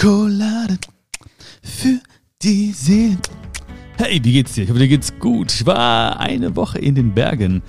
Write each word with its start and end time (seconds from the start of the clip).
Schokolade 0.00 0.78
für 1.62 2.00
die 2.42 2.72
Seele. 2.72 3.18
Hey, 3.98 4.18
wie 4.22 4.32
geht's 4.32 4.54
dir? 4.54 4.64
Ich 4.64 4.70
hoffe, 4.70 4.78
dir 4.78 4.88
geht's 4.88 5.12
gut. 5.18 5.52
Ich 5.52 5.66
war 5.66 6.18
eine 6.18 6.56
Woche 6.56 6.78
in 6.78 6.94
den 6.94 7.12
Bergen 7.12 7.60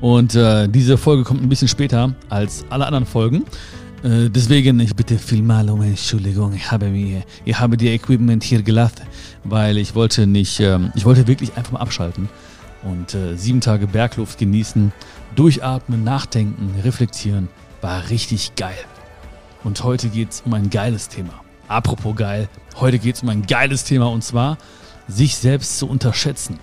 und 0.00 0.36
äh, 0.36 0.68
diese 0.68 0.96
Folge 0.96 1.24
kommt 1.24 1.42
ein 1.42 1.48
bisschen 1.48 1.66
später 1.66 2.14
als 2.28 2.64
alle 2.70 2.86
anderen 2.86 3.06
Folgen. 3.06 3.44
Äh, 4.04 4.30
deswegen, 4.30 4.78
ich 4.78 4.94
bitte 4.94 5.18
vielmal 5.18 5.68
um 5.68 5.82
Entschuldigung. 5.82 6.52
Ich 6.54 6.70
habe 6.70 6.90
mir, 6.90 7.24
ich 7.44 7.58
habe 7.58 7.76
die 7.76 7.88
Equipment 7.88 8.44
hier 8.44 8.62
gelassen, 8.62 9.02
weil 9.42 9.76
ich 9.76 9.96
wollte 9.96 10.28
nicht, 10.28 10.60
äh, 10.60 10.78
ich 10.94 11.04
wollte 11.04 11.26
wirklich 11.26 11.56
einfach 11.56 11.72
mal 11.72 11.80
abschalten 11.80 12.28
und 12.84 13.16
äh, 13.16 13.34
sieben 13.34 13.60
Tage 13.60 13.88
Bergluft 13.88 14.38
genießen, 14.38 14.92
durchatmen, 15.34 16.04
nachdenken, 16.04 16.72
reflektieren. 16.84 17.48
War 17.80 18.10
richtig 18.10 18.54
geil. 18.54 18.78
Und 19.64 19.82
heute 19.82 20.08
geht's 20.08 20.44
um 20.46 20.54
ein 20.54 20.70
geiles 20.70 21.08
Thema. 21.08 21.42
Apropos 21.70 22.16
geil, 22.16 22.48
heute 22.80 22.98
geht's 22.98 23.22
um 23.22 23.28
ein 23.28 23.46
geiles 23.46 23.84
Thema 23.84 24.06
und 24.06 24.24
zwar 24.24 24.58
sich 25.06 25.36
selbst 25.36 25.78
zu 25.78 25.88
unterschätzen. 25.88 26.58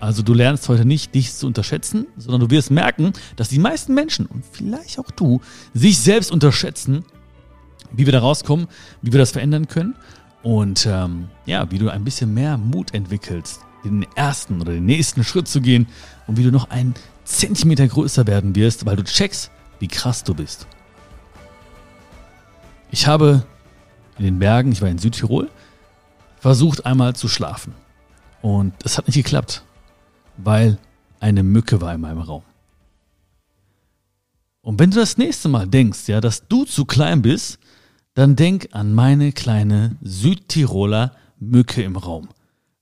Also 0.00 0.22
du 0.22 0.34
lernst 0.34 0.68
heute 0.68 0.84
nicht, 0.84 1.14
dich 1.14 1.32
zu 1.32 1.46
unterschätzen, 1.46 2.06
sondern 2.18 2.42
du 2.42 2.50
wirst 2.50 2.70
merken, 2.70 3.14
dass 3.36 3.48
die 3.48 3.58
meisten 3.58 3.94
Menschen 3.94 4.26
und 4.26 4.44
vielleicht 4.52 4.98
auch 4.98 5.10
du 5.12 5.40
sich 5.72 5.98
selbst 5.98 6.30
unterschätzen, 6.30 7.06
wie 7.90 8.04
wir 8.04 8.12
da 8.12 8.18
rauskommen, 8.18 8.66
wie 9.00 9.12
wir 9.12 9.18
das 9.18 9.30
verändern 9.30 9.66
können 9.66 9.94
und 10.42 10.84
ähm, 10.84 11.28
ja, 11.46 11.70
wie 11.70 11.78
du 11.78 11.88
ein 11.88 12.04
bisschen 12.04 12.34
mehr 12.34 12.58
Mut 12.58 12.92
entwickelst, 12.92 13.60
den 13.82 14.04
ersten 14.14 14.60
oder 14.60 14.72
den 14.72 14.84
nächsten 14.84 15.24
Schritt 15.24 15.48
zu 15.48 15.62
gehen 15.62 15.86
und 16.26 16.36
wie 16.36 16.42
du 16.42 16.52
noch 16.52 16.68
einen 16.68 16.92
Zentimeter 17.24 17.88
größer 17.88 18.26
werden 18.26 18.54
wirst, 18.54 18.84
weil 18.84 18.96
du 18.96 19.04
checkst, 19.04 19.50
wie 19.78 19.88
krass 19.88 20.22
du 20.22 20.34
bist. 20.34 20.66
Ich 22.90 23.06
habe 23.06 23.46
in 24.20 24.26
den 24.26 24.38
Bergen, 24.38 24.72
ich 24.72 24.82
war 24.82 24.88
in 24.90 24.98
Südtirol, 24.98 25.50
versucht 26.38 26.84
einmal 26.84 27.16
zu 27.16 27.26
schlafen. 27.26 27.72
Und 28.42 28.74
es 28.84 28.98
hat 28.98 29.06
nicht 29.06 29.16
geklappt, 29.16 29.64
weil 30.36 30.76
eine 31.20 31.42
Mücke 31.42 31.80
war 31.80 31.94
in 31.94 32.02
meinem 32.02 32.20
Raum. 32.20 32.42
Und 34.60 34.78
wenn 34.78 34.90
du 34.90 34.96
das 34.98 35.16
nächste 35.16 35.48
Mal 35.48 35.66
denkst, 35.66 36.06
ja, 36.06 36.20
dass 36.20 36.46
du 36.48 36.64
zu 36.66 36.84
klein 36.84 37.22
bist, 37.22 37.58
dann 38.12 38.36
denk 38.36 38.68
an 38.72 38.92
meine 38.92 39.32
kleine 39.32 39.96
Südtiroler 40.02 41.12
Mücke 41.38 41.82
im 41.82 41.96
Raum. 41.96 42.28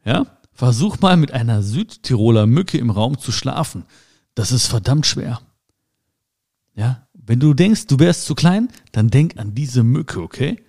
Ja? 0.04 0.26
Versuch 0.52 0.98
mal 0.98 1.16
mit 1.16 1.32
einer 1.32 1.62
Südtiroler 1.62 2.46
Mücke 2.46 2.78
im 2.78 2.90
Raum 2.90 3.16
zu 3.16 3.30
schlafen. 3.30 3.84
Das 4.34 4.50
ist 4.50 4.66
verdammt 4.66 5.06
schwer. 5.06 5.40
Ja? 6.74 7.06
Wenn 7.12 7.38
du 7.38 7.54
denkst, 7.54 7.86
du 7.86 8.00
wärst 8.00 8.24
zu 8.24 8.34
klein, 8.34 8.70
dann 8.90 9.08
denk 9.10 9.38
an 9.38 9.54
diese 9.54 9.84
Mücke, 9.84 10.20
okay? 10.20 10.60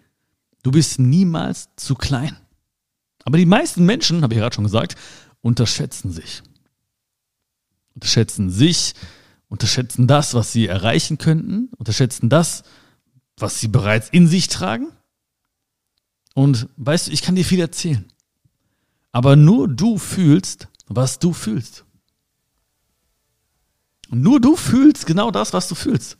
Du 0.64 0.72
bist 0.72 1.00
niemals 1.00 1.70
zu 1.76 1.96
klein. 1.96 2.36
Aber 3.24 3.38
die 3.38 3.46
meisten 3.46 3.86
Menschen, 3.86 4.24
habe 4.24 4.34
ich 4.34 4.40
gerade 4.40 4.56
schon 4.56 4.64
gesagt, 4.64 4.96
unterschätzen 5.42 6.12
sich. 6.12 6.42
Unterschätzen 7.96 8.50
sich, 8.50 8.94
unterschätzen 9.48 10.08
das, 10.08 10.34
was 10.34 10.52
sie 10.52 10.68
erreichen 10.68 11.18
könnten, 11.18 11.70
unterschätzen 11.78 12.30
das, 12.30 12.64
was 13.38 13.60
sie 13.60 13.68
bereits 13.68 14.10
in 14.10 14.28
sich 14.28 14.48
tragen. 14.48 14.88
Und 16.36 16.70
weißt 16.78 17.08
du, 17.08 17.12
ich 17.12 17.22
kann 17.22 17.36
dir 17.36 17.46
viel 17.46 17.60
erzählen. 17.60 18.06
Aber 19.12 19.36
nur 19.36 19.68
du 19.68 19.98
fühlst, 19.98 20.68
was 20.88 21.20
du 21.20 21.34
fühlst. 21.34 21.86
Und 24.10 24.22
nur 24.22 24.40
du 24.40 24.56
fühlst 24.56 25.06
genau 25.06 25.32
das, 25.32 25.54
was 25.54 25.68
du 25.68 25.76
fühlst. 25.76 26.18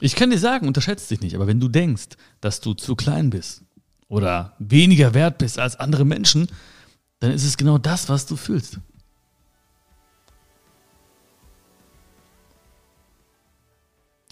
Ich 0.00 0.14
kann 0.14 0.30
dir 0.30 0.38
sagen, 0.38 0.66
unterschätzt 0.66 1.10
dich 1.10 1.20
nicht, 1.20 1.34
aber 1.34 1.46
wenn 1.46 1.60
du 1.60 1.68
denkst, 1.68 2.16
dass 2.40 2.60
du 2.60 2.74
zu 2.74 2.94
klein 2.94 3.30
bist 3.30 3.62
oder 4.08 4.54
weniger 4.58 5.12
wert 5.12 5.38
bist 5.38 5.58
als 5.58 5.76
andere 5.76 6.04
Menschen, 6.04 6.48
dann 7.20 7.32
ist 7.32 7.44
es 7.44 7.56
genau 7.56 7.78
das, 7.78 8.08
was 8.08 8.26
du 8.26 8.36
fühlst. 8.36 8.78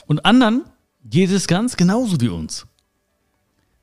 Und 0.07 0.25
anderen 0.25 0.65
geht 1.05 1.31
es 1.31 1.49
ganz 1.49 1.77
genauso 1.77 2.21
wie 2.21 2.29
uns. 2.29 2.67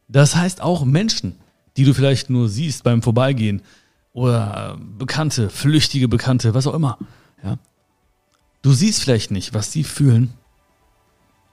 Das 0.07 0.35
heißt 0.35 0.61
auch 0.61 0.85
Menschen, 0.85 1.37
die 1.75 1.83
du 1.83 1.93
vielleicht 1.93 2.29
nur 2.29 2.47
siehst 2.47 2.83
beim 2.83 3.01
Vorbeigehen 3.01 3.61
oder 4.13 4.77
Bekannte, 4.79 5.49
flüchtige 5.49 6.07
Bekannte, 6.07 6.53
was 6.53 6.67
auch 6.67 6.75
immer. 6.75 6.97
Ja. 7.43 7.57
Du 8.61 8.71
siehst 8.71 9.01
vielleicht 9.01 9.31
nicht, 9.31 9.53
was 9.53 9.71
sie 9.73 9.83
fühlen, 9.83 10.33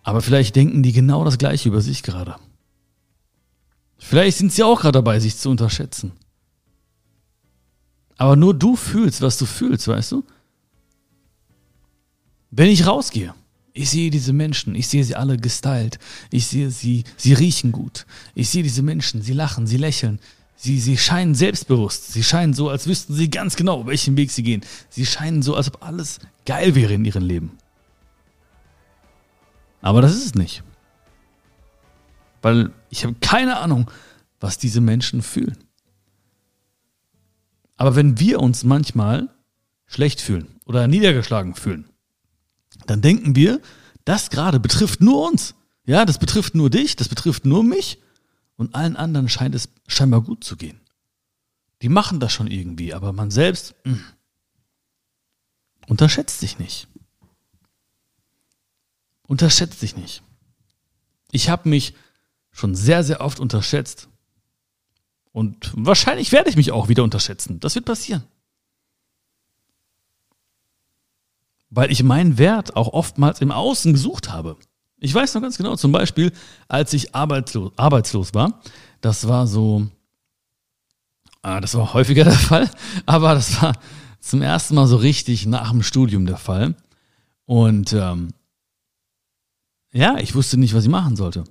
aber 0.03 0.23
vielleicht 0.23 0.57
denken 0.57 0.83
die 0.83 0.93
genau 0.93 1.25
das 1.25 1.39
Gleiche 1.39 1.69
über 1.69 1.81
sich 1.81 2.03
gerade. 2.03 2.37
Vielleicht 3.99 4.39
sind 4.39 4.53
sie 4.53 4.63
auch 4.63 4.81
gerade 4.81 4.99
dabei, 4.99 5.21
sich 5.21 5.37
zu 5.37 5.51
unterschätzen. 5.51 6.13
Aber 8.17 8.37
nur 8.37 8.55
du 8.55 8.77
fühlst, 8.77 9.23
was 9.23 9.39
du 9.39 9.47
fühlst, 9.47 9.89
weißt 9.89 10.13
du? 10.13 10.25
Wenn 12.51 12.69
ich 12.69 12.87
rausgehe, 12.87 13.35
ich 13.73 13.91
sehe 13.91 14.11
diese 14.11 14.33
Menschen, 14.33 14.75
ich 14.75 14.89
sehe 14.89 15.05
sie 15.05 15.15
alle 15.15 15.37
gestylt, 15.37 15.99
ich 16.31 16.47
sehe 16.47 16.71
sie, 16.71 17.05
sie 17.17 17.35
riechen 17.35 17.73
gut, 17.73 18.07
ich 18.35 18.49
sehe 18.51 18.63
diese 18.63 18.83
Menschen, 18.83 19.23
sie 19.23 19.33
lachen, 19.33 19.67
sie 19.67 19.77
lächeln, 19.77 20.19
sie, 20.57 20.81
sie 20.81 20.99
scheinen 20.99 21.35
selbstbewusst, 21.35 22.13
sie 22.13 22.25
scheinen 22.25 22.53
so, 22.53 22.69
als 22.69 22.87
wüssten 22.87 23.15
sie 23.15 23.31
ganz 23.31 23.57
genau, 23.57 23.87
welchen 23.87 24.17
Weg 24.17 24.31
sie 24.31 24.43
gehen, 24.43 24.63
sie 24.89 25.07
scheinen 25.07 25.43
so, 25.43 25.55
als 25.55 25.69
ob 25.69 25.83
alles 25.83 26.19
geil 26.45 26.75
wäre 26.75 26.95
in 26.95 27.05
ihrem 27.05 27.25
Leben. 27.25 27.59
Aber 29.81 30.03
das 30.03 30.15
ist 30.15 30.27
es 30.27 30.35
nicht. 30.35 30.63
Weil 32.43 32.73
ich 32.89 33.05
habe 33.05 33.15
keine 33.21 33.59
Ahnung, 33.59 33.91
was 34.39 34.59
diese 34.59 34.81
Menschen 34.81 35.23
fühlen. 35.23 35.59
Aber 37.77 37.97
wenn 37.97 38.19
wir 38.19 38.41
uns 38.41 38.65
manchmal 38.65 39.29
schlecht 39.87 40.21
fühlen 40.21 40.61
oder 40.67 40.87
niedergeschlagen 40.87 41.55
fühlen, 41.55 41.89
dann 42.87 43.01
denken 43.01 43.35
wir, 43.37 43.61
das 44.05 44.31
gerade 44.31 44.61
betrifft 44.61 45.01
nur 45.01 45.29
uns. 45.29 45.55
Ja, 45.85 46.05
das 46.05 46.19
betrifft 46.19 46.55
nur 46.55 46.71
dich, 46.71 46.97
das 46.97 47.09
betrifft 47.09 47.45
nur 47.45 47.65
mich 47.65 47.99
und 48.57 48.75
allen 48.75 48.97
anderen 48.97 49.29
scheint 49.29 49.55
es 49.55 49.71
scheinbar 49.87 50.21
gut 50.21 50.45
zu 50.45 50.57
gehen. 50.57 50.81
Die 51.83 51.89
machen 51.89 52.21
das 52.21 52.33
schon 52.33 52.47
irgendwie, 52.47 52.93
aber 52.93 53.13
man 53.13 53.31
selbst 53.31 53.75
mh, 53.85 53.95
hm, 53.95 54.05
unterschätzt 55.89 56.41
sich 56.41 56.59
nicht. 56.59 56.87
Unterschätzt 59.31 59.81
dich 59.81 59.95
nicht. 59.95 60.25
Ich 61.31 61.51
habe 61.51 61.69
mich 61.69 61.95
schon 62.51 62.75
sehr, 62.75 63.05
sehr 63.05 63.21
oft 63.21 63.39
unterschätzt. 63.39 64.09
Und 65.31 65.71
wahrscheinlich 65.73 66.33
werde 66.33 66.51
ich 66.51 66.57
mich 66.57 66.73
auch 66.73 66.89
wieder 66.89 67.05
unterschätzen. 67.05 67.61
Das 67.61 67.77
wird 67.77 67.85
passieren. 67.85 68.25
Weil 71.69 71.93
ich 71.93 72.03
meinen 72.03 72.39
Wert 72.39 72.75
auch 72.75 72.89
oftmals 72.89 73.41
im 73.41 73.53
Außen 73.53 73.93
gesucht 73.93 74.33
habe. 74.33 74.57
Ich 74.99 75.15
weiß 75.15 75.33
noch 75.35 75.43
ganz 75.43 75.57
genau, 75.57 75.77
zum 75.77 75.93
Beispiel, 75.93 76.33
als 76.67 76.93
ich 76.93 77.15
arbeitslos, 77.15 77.71
arbeitslos 77.77 78.35
war, 78.35 78.61
das 79.01 79.29
war 79.29 79.47
so, 79.47 79.87
ah, 81.43 81.61
das 81.61 81.77
war 81.77 81.95
häufiger 81.95 82.25
der 82.33 82.33
Fall, 82.33 82.69
aber 83.07 83.35
das 83.35 83.63
war 83.63 83.79
zum 84.19 84.43
ersten 84.43 84.75
Mal 84.75 84.89
so 84.89 84.97
richtig 84.97 85.47
nach 85.47 85.71
dem 85.71 85.85
Studium 85.85 86.27
der 86.27 86.37
Fall. 86.37 86.75
Und 87.47 87.93
ähm, 87.93 88.31
ja, 89.93 90.19
ich 90.19 90.35
wusste 90.35 90.57
nicht, 90.57 90.75
was 90.75 90.85
ich 90.85 90.91
machen 90.91 91.17
sollte. 91.17 91.45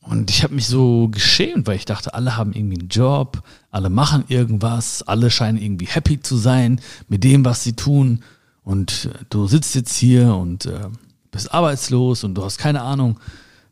Und 0.00 0.30
ich 0.30 0.42
habe 0.42 0.54
mich 0.54 0.66
so 0.66 1.08
geschämt, 1.08 1.68
weil 1.68 1.76
ich 1.76 1.84
dachte, 1.84 2.12
alle 2.14 2.36
haben 2.36 2.52
irgendwie 2.52 2.80
einen 2.80 2.88
Job, 2.88 3.42
alle 3.70 3.88
machen 3.88 4.24
irgendwas, 4.28 5.02
alle 5.02 5.30
scheinen 5.30 5.58
irgendwie 5.58 5.86
happy 5.86 6.20
zu 6.20 6.36
sein 6.36 6.80
mit 7.08 7.22
dem, 7.22 7.44
was 7.44 7.62
sie 7.62 7.74
tun. 7.74 8.24
Und 8.64 9.10
äh, 9.12 9.24
du 9.30 9.46
sitzt 9.46 9.74
jetzt 9.74 9.96
hier 9.96 10.34
und 10.34 10.66
äh, 10.66 10.88
bist 11.30 11.54
arbeitslos 11.54 12.24
und 12.24 12.34
du 12.34 12.44
hast 12.44 12.58
keine 12.58 12.82
Ahnung, 12.82 13.20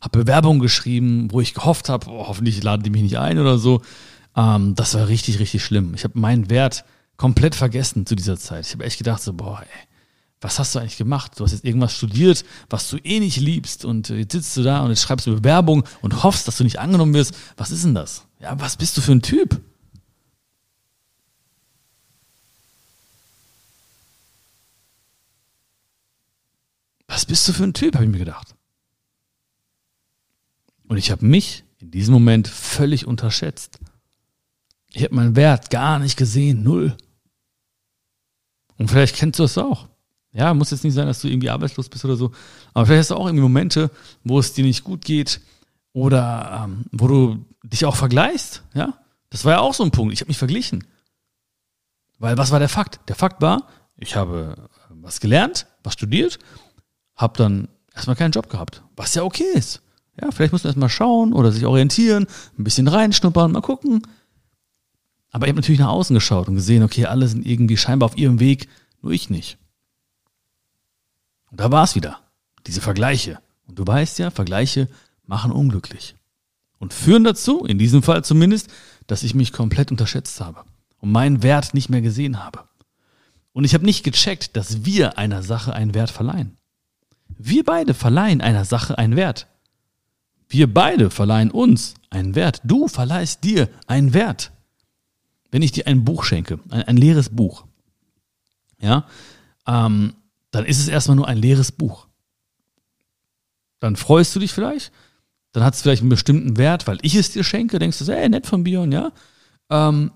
hab 0.01 0.13
Bewerbung 0.13 0.61
geschrieben, 0.61 1.29
wo 1.31 1.41
ich 1.41 1.53
gehofft 1.53 1.89
habe, 1.89 2.09
oh, 2.09 2.29
hoffentlich 2.29 2.63
laden 2.63 2.85
die 2.85 2.91
mich 2.91 3.03
nicht 3.03 3.19
ein 3.19 3.39
oder 3.39 3.59
so. 3.59 3.83
Ähm, 4.37 4.75
das 4.77 4.95
war 4.95 5.09
richtig, 5.09 5.41
richtig 5.41 5.65
schlimm. 5.65 5.95
Ich 5.95 6.05
habe 6.05 6.19
meinen 6.19 6.49
Wert 6.49 6.85
komplett 7.17 7.57
vergessen 7.57 8.07
zu 8.07 8.15
dieser 8.15 8.39
Zeit. 8.39 8.67
Ich 8.67 8.73
habe 8.73 8.85
echt 8.85 8.99
gedacht 8.99 9.21
so, 9.21 9.33
boah, 9.33 9.61
ey, 9.61 9.90
was 10.41 10.59
hast 10.59 10.75
du 10.75 10.79
eigentlich 10.79 10.97
gemacht? 10.97 11.33
Du 11.39 11.45
hast 11.45 11.53
jetzt 11.53 11.65
irgendwas 11.65 11.95
studiert, 11.95 12.45
was 12.71 12.89
du 12.89 12.97
eh 12.97 13.21
nicht 13.21 13.37
liebst 13.37 13.85
und 13.85 14.09
jetzt 14.09 14.33
sitzt 14.33 14.57
du 14.57 14.63
da 14.63 14.81
und 14.81 14.91
jetzt 14.91 15.03
schreibst 15.03 15.27
du 15.27 15.35
Bewerbung 15.35 15.85
und 16.01 16.23
hoffst, 16.23 16.49
dass 16.49 16.57
du 16.57 16.65
nicht 16.65 16.79
angenommen 16.79 17.13
wirst. 17.13 17.35
Was 17.57 17.71
ist 17.71 17.85
denn 17.85 17.95
das? 17.95 18.25
Ja, 18.41 18.59
was 18.59 18.77
bist 18.77 18.97
du 18.97 19.03
für 19.03 19.13
ein 19.13 19.23
Typ? 19.23 19.61
Was 27.07 27.27
bist 27.27 27.47
du 27.47 27.53
für 27.53 27.65
ein 27.65 27.75
Typ, 27.75 27.95
habe 27.95 28.05
ich 28.05 28.11
mir 28.11 28.19
gedacht. 28.19 28.55
Und 30.89 30.97
ich 30.97 31.11
habe 31.11 31.27
mich 31.27 31.65
in 31.79 31.91
diesem 31.91 32.15
Moment 32.15 32.49
völlig 32.49 33.07
unterschätzt. 33.07 33.79
Ich 34.93 35.05
habe 35.05 35.15
meinen 35.15 35.37
Wert 35.37 35.71
gar 35.71 35.99
nicht 35.99 36.17
gesehen, 36.17 36.63
null. 36.63 36.97
Und 38.79 38.89
vielleicht 38.89 39.17
kennst 39.17 39.39
du 39.39 39.45
es 39.45 39.59
auch. 39.59 39.90
Ja, 40.33 40.55
muss 40.55 40.71
jetzt 40.71 40.85
nicht 40.85 40.95
sein, 40.95 41.07
dass 41.07 41.21
du 41.21 41.29
irgendwie 41.29 41.51
arbeitslos 41.51 41.89
bist 41.89 42.05
oder 42.05 42.17
so. 42.17 42.31
Aber 42.73 42.87
vielleicht 42.87 43.01
hast 43.01 43.11
du 43.11 43.17
auch 43.17 43.27
irgendwie 43.27 43.43
Momente, 43.43 43.91
wo 44.23 44.39
es 44.39 44.53
dir 44.53 44.65
nicht 44.65 44.85
gut 44.85 45.05
geht 45.05 45.41
oder 45.93 46.65
ähm, 46.65 46.85
wo 46.93 47.09
du 47.09 47.45
dich 47.65 47.85
auch 47.85 47.97
vergleichst. 47.97 48.63
Ja, 48.75 48.95
das 49.31 49.45
war 49.45 49.55
ja 49.55 49.61
auch 49.61 49.75
so 49.75 49.83
ein 49.83 49.91
Punkt. 49.91 50.13
Ich 50.13 50.21
habe 50.21 50.29
mich 50.29 50.39
verglichen. 50.39 50.85
Weil 52.19 52.39
was 52.39 52.53
war 52.53 52.59
der 52.59 52.69
Fakt? 52.69 53.01
Der 53.09 53.17
Fakt 53.17 53.41
war, 53.41 53.67
ich 53.97 54.15
habe 54.15 54.69
was 54.91 55.21
gelernt, 55.21 55.67
was 55.83 55.95
studiert, 55.95 56.39
habe 57.17 57.37
dann 57.37 57.69
erstmal 57.95 58.17
keinen 58.17 58.33
Job 58.33 58.49
gehabt, 58.51 58.83
was 58.97 59.15
ja 59.15 59.23
okay 59.23 59.51
ist. 59.55 59.83
Ja, 60.21 60.31
vielleicht 60.31 60.53
muss 60.53 60.65
man 60.65 60.71
erstmal 60.71 60.89
schauen 60.89 61.33
oder 61.33 61.51
sich 61.51 61.65
orientieren, 61.65 62.27
ein 62.59 62.65
bisschen 62.65 62.89
reinschnuppern, 62.89 63.53
mal 63.53 63.63
gucken. 63.63 64.03
Aber 65.31 65.47
ich 65.47 65.51
habe 65.51 65.61
natürlich 65.61 65.81
nach 65.81 65.89
außen 65.89 66.15
geschaut 66.15 66.49
und 66.49 66.57
gesehen, 66.57 66.83
okay, 66.83 67.07
alle 67.07 67.27
sind 67.29 67.47
irgendwie 67.47 67.77
scheinbar 67.77 68.09
auf 68.09 68.17
ihrem 68.19 68.41
Weg, 68.41 68.69
nur 69.01 69.13
ich 69.13 69.31
nicht. 69.31 69.59
Und 71.51 71.61
da 71.61 71.71
war 71.71 71.85
es 71.85 71.95
wieder, 71.95 72.21
diese 72.67 72.81
Vergleiche. 72.81 73.41
Und 73.67 73.79
du 73.79 73.87
weißt 73.87 74.19
ja, 74.19 74.31
Vergleiche 74.31 74.89
machen 75.27 75.53
unglücklich. 75.53 76.17
Und 76.79 76.95
führen 76.95 77.25
dazu, 77.25 77.65
in 77.65 77.79
diesem 77.79 78.03
Fall 78.03 78.25
zumindest, 78.25 78.69
dass 79.07 79.23
ich 79.23 79.35
mich 79.35 79.53
komplett 79.53 79.91
unterschätzt 79.91 80.41
habe 80.41 80.65
und 80.99 81.13
meinen 81.13 81.43
Wert 81.43 81.75
nicht 81.75 81.91
mehr 81.91 82.01
gesehen 82.01 82.43
habe. 82.43 82.65
Und 83.53 83.65
ich 83.65 83.75
habe 83.75 83.85
nicht 83.85 84.05
gecheckt, 84.05 84.57
dass 84.57 84.85
wir 84.85 85.19
einer 85.19 85.43
Sache 85.43 85.75
einen 85.75 85.95
Wert 85.95 86.11
verleihen. 86.11 86.57
Wir 87.29 87.65
beide 87.65 87.95
verleihen 87.95 88.41
einer 88.41 88.65
Sache 88.65 88.99
einen 88.99 89.17
Wert. 89.17 89.47
Wir 90.49 90.73
beide 90.73 91.11
verleihen 91.11 91.51
uns 91.51 91.95
einen 92.11 92.35
Wert. 92.35 92.61
Du 92.65 92.89
verleihst 92.89 93.45
dir 93.45 93.69
einen 93.87 94.15
Wert. 94.15 94.53
Wenn 95.51 95.63
ich 95.63 95.73
dir 95.73 95.87
ein 95.87 96.05
Buch 96.05 96.25
schenke, 96.25 96.61
ein, 96.71 96.83
ein 96.83 96.97
leeres 96.97 97.29
Buch, 97.31 97.65
ja, 98.81 99.07
ähm, 99.67 100.15
dann 100.51 100.65
ist 100.65 100.79
es 100.79 100.89
erstmal 100.89 101.17
nur 101.17 101.29
ein 101.29 101.39
leeres 101.39 101.73
Buch. 101.73 102.09
Dann 103.79 103.97
freust 103.97 104.35
du 104.35 104.41
dich 104.41 104.53
vielleicht, 104.53 104.93
dann 105.53 105.65
hat 105.65 105.75
es 105.75 105.83
vielleicht 105.83 106.03
einen 106.03 106.11
bestimmten 106.11 106.57
Wert, 106.57 106.87
weil 106.87 106.99
ich 107.03 107.15
es 107.15 107.31
dir 107.31 107.45
schenke, 107.45 107.79
denkst 107.79 107.99
du, 107.99 108.13
ey, 108.13 108.29
nett 108.29 108.47
von 108.47 108.65
Björn, 108.65 108.93
ja. 108.93 109.13
Ähm, 109.71 110.13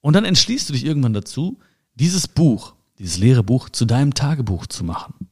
und 0.00 0.14
dann 0.14 0.24
entschließt 0.24 0.68
du 0.68 0.72
dich 0.72 0.84
irgendwann 0.84 1.12
dazu, 1.12 1.58
dieses 1.94 2.28
Buch, 2.28 2.74
dieses 2.98 3.18
leere 3.18 3.42
Buch 3.42 3.68
zu 3.68 3.84
deinem 3.84 4.14
Tagebuch 4.14 4.66
zu 4.66 4.84
machen. 4.84 5.28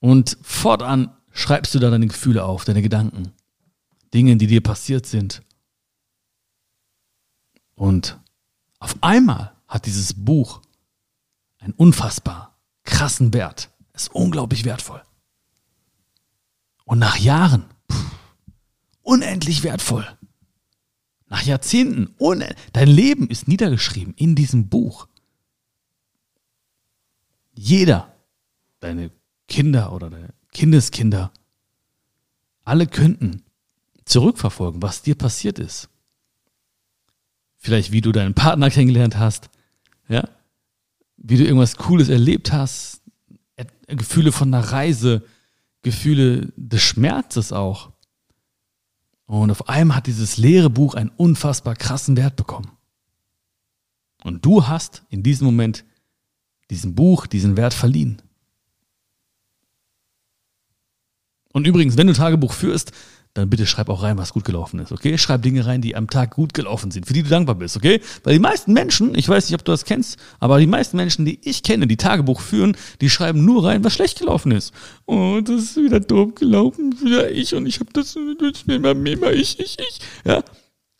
Und 0.00 0.36
fortan 0.42 1.14
schreibst 1.30 1.74
du 1.74 1.78
da 1.78 1.90
deine 1.90 2.06
Gefühle 2.06 2.44
auf, 2.44 2.64
deine 2.64 2.82
Gedanken, 2.82 3.32
Dinge, 4.12 4.36
die 4.36 4.46
dir 4.46 4.62
passiert 4.62 5.06
sind. 5.06 5.42
Und 7.74 8.18
auf 8.78 8.96
einmal 9.02 9.52
hat 9.68 9.86
dieses 9.86 10.14
Buch 10.14 10.60
einen 11.58 11.74
unfassbar 11.74 12.49
krassen 13.00 13.32
Wert. 13.32 13.70
Ist 13.94 14.14
unglaublich 14.14 14.66
wertvoll. 14.66 15.02
Und 16.84 16.98
nach 16.98 17.16
Jahren, 17.16 17.64
pff, 17.90 18.12
unendlich 19.00 19.62
wertvoll. 19.62 20.06
Nach 21.26 21.42
Jahrzehnten, 21.42 22.14
dein 22.74 22.88
Leben 22.88 23.28
ist 23.28 23.48
niedergeschrieben 23.48 24.12
in 24.14 24.34
diesem 24.34 24.68
Buch. 24.68 25.08
Jeder, 27.54 28.14
deine 28.80 29.10
Kinder 29.48 29.94
oder 29.94 30.10
deine 30.10 30.34
Kindeskinder, 30.52 31.32
alle 32.64 32.86
könnten 32.86 33.44
zurückverfolgen, 34.04 34.82
was 34.82 35.00
dir 35.00 35.14
passiert 35.14 35.58
ist. 35.58 35.88
Vielleicht 37.56 37.92
wie 37.92 38.02
du 38.02 38.12
deinen 38.12 38.34
Partner 38.34 38.68
kennengelernt 38.68 39.16
hast, 39.16 39.48
ja, 40.06 40.28
wie 41.20 41.36
du 41.36 41.44
irgendwas 41.44 41.76
Cooles 41.76 42.08
erlebt 42.08 42.52
hast, 42.52 43.02
Gefühle 43.86 44.32
von 44.32 44.52
einer 44.52 44.72
Reise, 44.72 45.24
Gefühle 45.82 46.52
des 46.56 46.82
Schmerzes 46.82 47.52
auch. 47.52 47.92
Und 49.26 49.50
auf 49.50 49.68
einmal 49.68 49.98
hat 49.98 50.06
dieses 50.06 50.38
leere 50.38 50.70
Buch 50.70 50.94
einen 50.94 51.10
unfassbar 51.10 51.76
krassen 51.76 52.16
Wert 52.16 52.36
bekommen. 52.36 52.70
Und 54.24 54.44
du 54.44 54.66
hast 54.66 55.04
in 55.08 55.22
diesem 55.22 55.46
Moment 55.46 55.84
diesem 56.70 56.94
Buch 56.94 57.26
diesen 57.26 57.56
Wert 57.56 57.74
verliehen. 57.74 58.22
Und 61.52 61.66
übrigens, 61.66 61.96
wenn 61.96 62.06
du 62.06 62.12
Tagebuch 62.12 62.52
führst, 62.52 62.92
dann 63.34 63.48
bitte 63.48 63.64
schreib 63.64 63.88
auch 63.88 64.02
rein, 64.02 64.18
was 64.18 64.32
gut 64.32 64.44
gelaufen 64.44 64.80
ist, 64.80 64.90
okay? 64.90 65.16
Schreib 65.16 65.42
Dinge 65.42 65.64
rein, 65.64 65.80
die 65.80 65.94
am 65.94 66.10
Tag 66.10 66.32
gut 66.32 66.52
gelaufen 66.52 66.90
sind, 66.90 67.06
für 67.06 67.12
die 67.12 67.22
du 67.22 67.28
dankbar 67.28 67.54
bist, 67.54 67.76
okay? 67.76 68.00
Weil 68.24 68.32
die 68.32 68.40
meisten 68.40 68.72
Menschen, 68.72 69.14
ich 69.14 69.28
weiß 69.28 69.48
nicht, 69.48 69.54
ob 69.54 69.64
du 69.64 69.70
das 69.70 69.84
kennst, 69.84 70.18
aber 70.40 70.58
die 70.58 70.66
meisten 70.66 70.96
Menschen, 70.96 71.24
die 71.24 71.38
ich 71.44 71.62
kenne, 71.62 71.86
die 71.86 71.96
Tagebuch 71.96 72.40
führen, 72.40 72.76
die 73.00 73.08
schreiben 73.08 73.44
nur 73.44 73.64
rein, 73.64 73.84
was 73.84 73.92
schlecht 73.92 74.18
gelaufen 74.18 74.50
ist. 74.50 74.72
Oh, 75.06 75.40
das 75.44 75.62
ist 75.62 75.76
wieder 75.76 76.00
doof 76.00 76.34
gelaufen, 76.34 76.94
wieder 77.00 77.30
ich 77.30 77.54
und 77.54 77.66
ich 77.66 77.78
habe 77.78 77.92
das 77.92 78.16
immer, 78.66 78.90
immer 78.90 79.32
ich, 79.32 79.60
ich, 79.60 79.78
ich, 79.78 80.00
ja? 80.24 80.42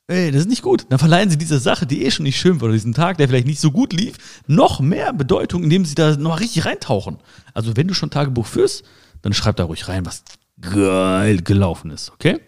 Ey, 0.06 0.32
das 0.32 0.42
ist 0.42 0.48
nicht 0.48 0.62
gut. 0.62 0.86
Dann 0.88 0.98
verleihen 0.98 1.30
sie 1.30 1.38
dieser 1.38 1.60
Sache, 1.60 1.86
die 1.86 2.04
eh 2.04 2.10
schon 2.10 2.24
nicht 2.24 2.38
schön 2.38 2.60
war, 2.60 2.66
oder 2.66 2.72
diesen 2.72 2.94
Tag, 2.94 3.18
der 3.18 3.28
vielleicht 3.28 3.46
nicht 3.46 3.60
so 3.60 3.70
gut 3.70 3.92
lief, 3.92 4.16
noch 4.48 4.80
mehr 4.80 5.12
Bedeutung, 5.12 5.62
indem 5.62 5.84
sie 5.84 5.94
da 5.94 6.16
noch 6.16 6.40
richtig 6.40 6.64
reintauchen. 6.64 7.18
Also 7.54 7.76
wenn 7.76 7.86
du 7.86 7.94
schon 7.94 8.10
Tagebuch 8.10 8.46
führst, 8.46 8.84
dann 9.22 9.32
schreib 9.32 9.56
da 9.56 9.64
ruhig 9.64 9.86
rein, 9.86 10.04
was 10.06 10.24
geil 10.60 11.42
gelaufen 11.42 11.90
ist, 11.90 12.10
okay? 12.10 12.40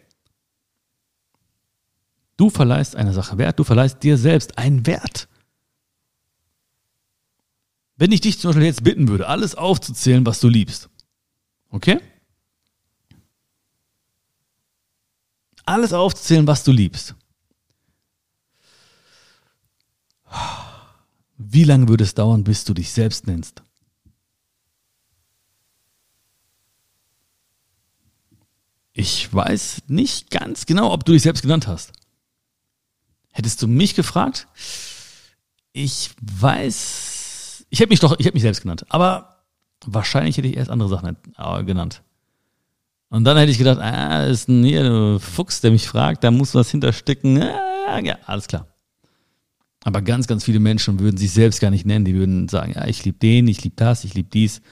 Du 2.37 2.51
verleihst 2.51 2.97
einer 2.97 3.13
Sache 3.13 3.39
Wert, 3.39 3.59
du 3.59 3.65
verleihst 3.65 4.03
dir 4.03 4.17
selbst 4.17 4.59
einen 4.59 4.87
Wert. 4.87 5.29
Wenn 7.97 8.11
ich 8.11 8.21
dich 8.21 8.39
zum 8.39 8.51
Beispiel 8.51 8.67
jetzt 8.67 8.83
bitten 8.83 9.09
würde, 9.09 9.29
alles 9.29 9.55
aufzuzählen, 9.55 10.27
was 10.27 10.41
du 10.41 10.49
liebst, 10.49 10.89
okay? 11.71 12.01
Alles 15.65 15.93
aufzuzählen, 15.93 16.47
was 16.47 16.65
du 16.65 16.73
liebst. 16.73 17.15
Wie 21.37 21.65
lange 21.65 21.89
würde 21.89 22.05
es 22.05 22.15
dauern, 22.15 22.45
bis 22.45 22.65
du 22.65 22.75
dich 22.75 22.91
selbst 22.91 23.27
nennst? 23.27 23.63
Ich 29.03 29.35
weiß 29.35 29.83
nicht 29.89 30.31
ganz 30.31 30.65
genau, 30.65 30.93
ob 30.93 31.05
du 31.05 31.11
dich 31.11 31.23
selbst 31.23 31.43
genannt 31.43 31.67
hast. 31.67 31.91
Hättest 33.33 33.61
du 33.61 33.67
mich 33.67 33.97
gefragt? 33.97 34.47
Ich 35.73 36.11
weiß, 36.21 37.67
ich 37.69 37.81
hätte 37.81 37.89
mich 37.89 37.99
doch, 37.99 38.17
ich 38.21 38.27
hätte 38.27 38.37
mich 38.37 38.45
selbst 38.45 38.63
genannt, 38.63 38.87
aber 38.91 39.39
wahrscheinlich 39.85 40.37
hätte 40.37 40.47
ich 40.47 40.57
erst 40.57 40.71
andere 40.71 40.89
Sachen 40.89 41.17
äh, 41.37 41.65
genannt. 41.65 42.03
Und 43.09 43.25
dann 43.25 43.37
hätte 43.37 43.51
ich 43.51 43.59
gedacht, 43.59 43.81
ah, 43.81 44.25
ist 44.27 44.49
ein, 44.49 44.63
hier, 44.63 44.85
ein 44.85 45.19
Fuchs, 45.19 45.61
der 45.61 45.73
mich 45.73 45.89
fragt, 45.89 46.23
da 46.23 46.31
muss 46.31 46.55
was 46.55 46.71
hinterstecken. 46.71 47.43
Ah, 47.43 47.99
ja, 47.99 48.19
alles 48.27 48.47
klar. 48.47 48.69
Aber 49.83 50.01
ganz, 50.01 50.29
ganz 50.29 50.45
viele 50.45 50.61
Menschen 50.61 51.01
würden 51.01 51.17
sich 51.17 51.33
selbst 51.33 51.61
gar 51.61 51.73
nicht 51.73 51.87
nennen. 51.87 52.05
Die 52.05 52.15
würden 52.15 52.47
sagen, 52.47 52.75
ja, 52.77 52.87
ich 52.87 53.05
liebe 53.05 53.19
den, 53.19 53.49
ich 53.49 53.65
liebe 53.65 53.75
das, 53.75 54.05
ich 54.05 54.15
liebe 54.15 54.29
dies. 54.31 54.63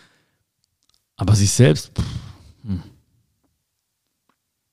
Aber 1.16 1.34
sich 1.34 1.50
selbst, 1.50 1.99
pff. 1.99 2.29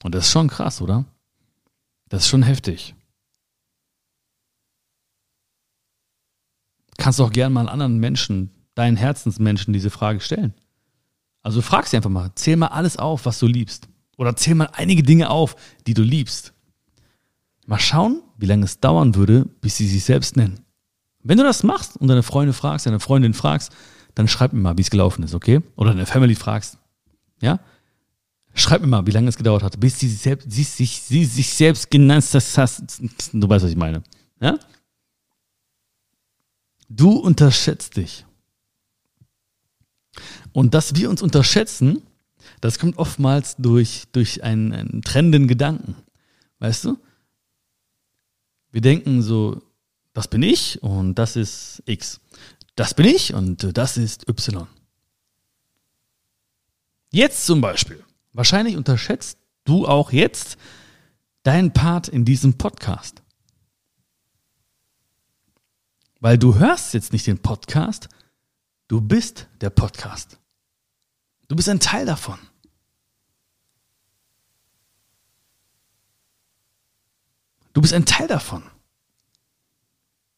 Und 0.07 0.15
das 0.15 0.27
ist 0.27 0.31
schon 0.31 0.47
krass, 0.47 0.79
oder? 0.79 1.03
Das 2.07 2.21
ist 2.23 2.29
schon 2.29 2.41
heftig. 2.41 2.95
Kannst 6.97 7.19
du 7.19 7.25
auch 7.25 7.29
gern 7.29 7.51
mal 7.51 7.67
anderen 7.67 7.97
Menschen, 7.97 8.51
deinen 8.73 8.95
Herzensmenschen, 8.95 9.73
diese 9.73 9.89
Frage 9.89 10.21
stellen. 10.21 10.53
Also 11.43 11.61
frag 11.61 11.87
sie 11.87 11.97
einfach 11.97 12.09
mal, 12.09 12.31
zähl 12.35 12.55
mal 12.55 12.67
alles 12.67 12.95
auf, 12.95 13.25
was 13.25 13.37
du 13.39 13.47
liebst. 13.47 13.89
Oder 14.15 14.37
zähl 14.37 14.55
mal 14.55 14.69
einige 14.71 15.03
Dinge 15.03 15.29
auf, 15.29 15.57
die 15.87 15.93
du 15.93 16.03
liebst. 16.03 16.53
Mal 17.65 17.77
schauen, 17.77 18.21
wie 18.37 18.45
lange 18.45 18.63
es 18.63 18.79
dauern 18.79 19.13
würde, 19.13 19.43
bis 19.59 19.75
sie 19.75 19.89
sich 19.89 20.05
selbst 20.05 20.37
nennen. 20.37 20.61
Wenn 21.21 21.37
du 21.37 21.43
das 21.43 21.63
machst 21.63 21.97
und 21.97 22.07
deine 22.07 22.23
Freunde 22.23 22.53
fragst, 22.53 22.85
deine 22.85 23.01
Freundin 23.01 23.33
fragst, 23.33 23.75
dann 24.15 24.29
schreib 24.29 24.53
mir 24.53 24.61
mal, 24.61 24.77
wie 24.77 24.83
es 24.83 24.89
gelaufen 24.89 25.23
ist, 25.23 25.35
okay? 25.35 25.59
Oder 25.75 25.89
deine 25.89 26.05
Family 26.05 26.35
fragst. 26.35 26.77
Ja? 27.41 27.59
Schreib 28.57 28.81
mir 28.81 28.87
mal, 28.87 29.05
wie 29.05 29.11
lange 29.11 29.29
es 29.29 29.37
gedauert 29.37 29.61
hat, 29.61 29.79
bis 29.79 29.99
sie, 29.99 30.09
selbst, 30.09 30.51
sie, 30.51 30.63
sich, 30.63 30.99
sie 30.99 31.25
sich 31.25 31.53
selbst 31.53 31.91
genannt 31.91 32.25
hast. 32.33 33.01
Du 33.31 33.47
weißt, 33.47 33.63
was 33.63 33.71
ich 33.71 33.77
meine. 33.77 34.01
Ja? 34.41 34.57
Du 36.89 37.11
unterschätzt 37.11 37.97
dich. 37.97 38.25
Und 40.53 40.73
dass 40.73 40.95
wir 40.95 41.11
uns 41.11 41.21
unterschätzen, 41.21 42.01
das 42.59 42.79
kommt 42.79 42.97
oftmals 42.97 43.55
durch, 43.57 44.05
durch 44.11 44.43
einen, 44.43 44.73
einen 44.73 45.01
trennenden 45.03 45.47
Gedanken. 45.47 45.95
Weißt 46.57 46.85
du? 46.85 46.97
Wir 48.71 48.81
denken 48.81 49.21
so, 49.21 49.61
das 50.13 50.27
bin 50.27 50.41
ich 50.41 50.81
und 50.81 51.13
das 51.13 51.35
ist 51.35 51.83
X. 51.85 52.19
Das 52.75 52.95
bin 52.95 53.05
ich 53.05 53.35
und 53.35 53.77
das 53.77 53.97
ist 53.97 54.27
Y. 54.27 54.67
Jetzt 57.11 57.45
zum 57.45 57.61
Beispiel. 57.61 58.03
Wahrscheinlich 58.37 58.77
unterschätzt 58.77 59.37
du 59.65 59.85
auch 59.85 60.13
jetzt 60.13 60.57
deinen 61.43 61.73
Part 61.73 62.07
in 62.07 62.23
diesem 62.23 62.57
Podcast. 62.57 63.21
Weil 66.21 66.37
du 66.37 66.55
hörst 66.55 66.93
jetzt 66.93 67.11
nicht 67.11 67.27
den 67.27 67.39
Podcast, 67.39 68.07
Du 68.87 69.01
bist 69.01 69.47
der 69.59 69.69
Podcast. 69.69 70.39
Du 71.47 71.55
bist 71.55 71.67
ein 71.67 71.79
Teil 71.79 72.05
davon. 72.05 72.39
Du 77.73 77.81
bist 77.81 77.93
ein 77.93 78.05
Teil 78.05 78.27
davon. 78.27 78.63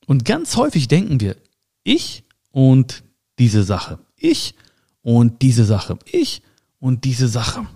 Und 0.08 0.26
ganz 0.26 0.56
häufig 0.56 0.88
denken 0.88 1.20
wir, 1.20 1.38
ich 1.84 2.24
und 2.52 3.04
diese 3.38 3.64
Sache, 3.64 4.00
ich 4.16 4.56
und 5.04 5.42
diese 5.44 5.64
Sache, 5.64 6.00
ich 6.06 6.42
und 6.80 7.06
diese 7.06 7.28
Sache. 7.28 7.68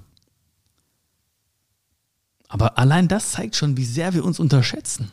Aber 2.54 2.78
allein 2.78 3.08
das 3.08 3.32
zeigt 3.32 3.56
schon, 3.56 3.78
wie 3.78 3.84
sehr 3.84 4.14
wir 4.14 4.24
uns 4.24 4.40
unterschätzen. 4.40 5.12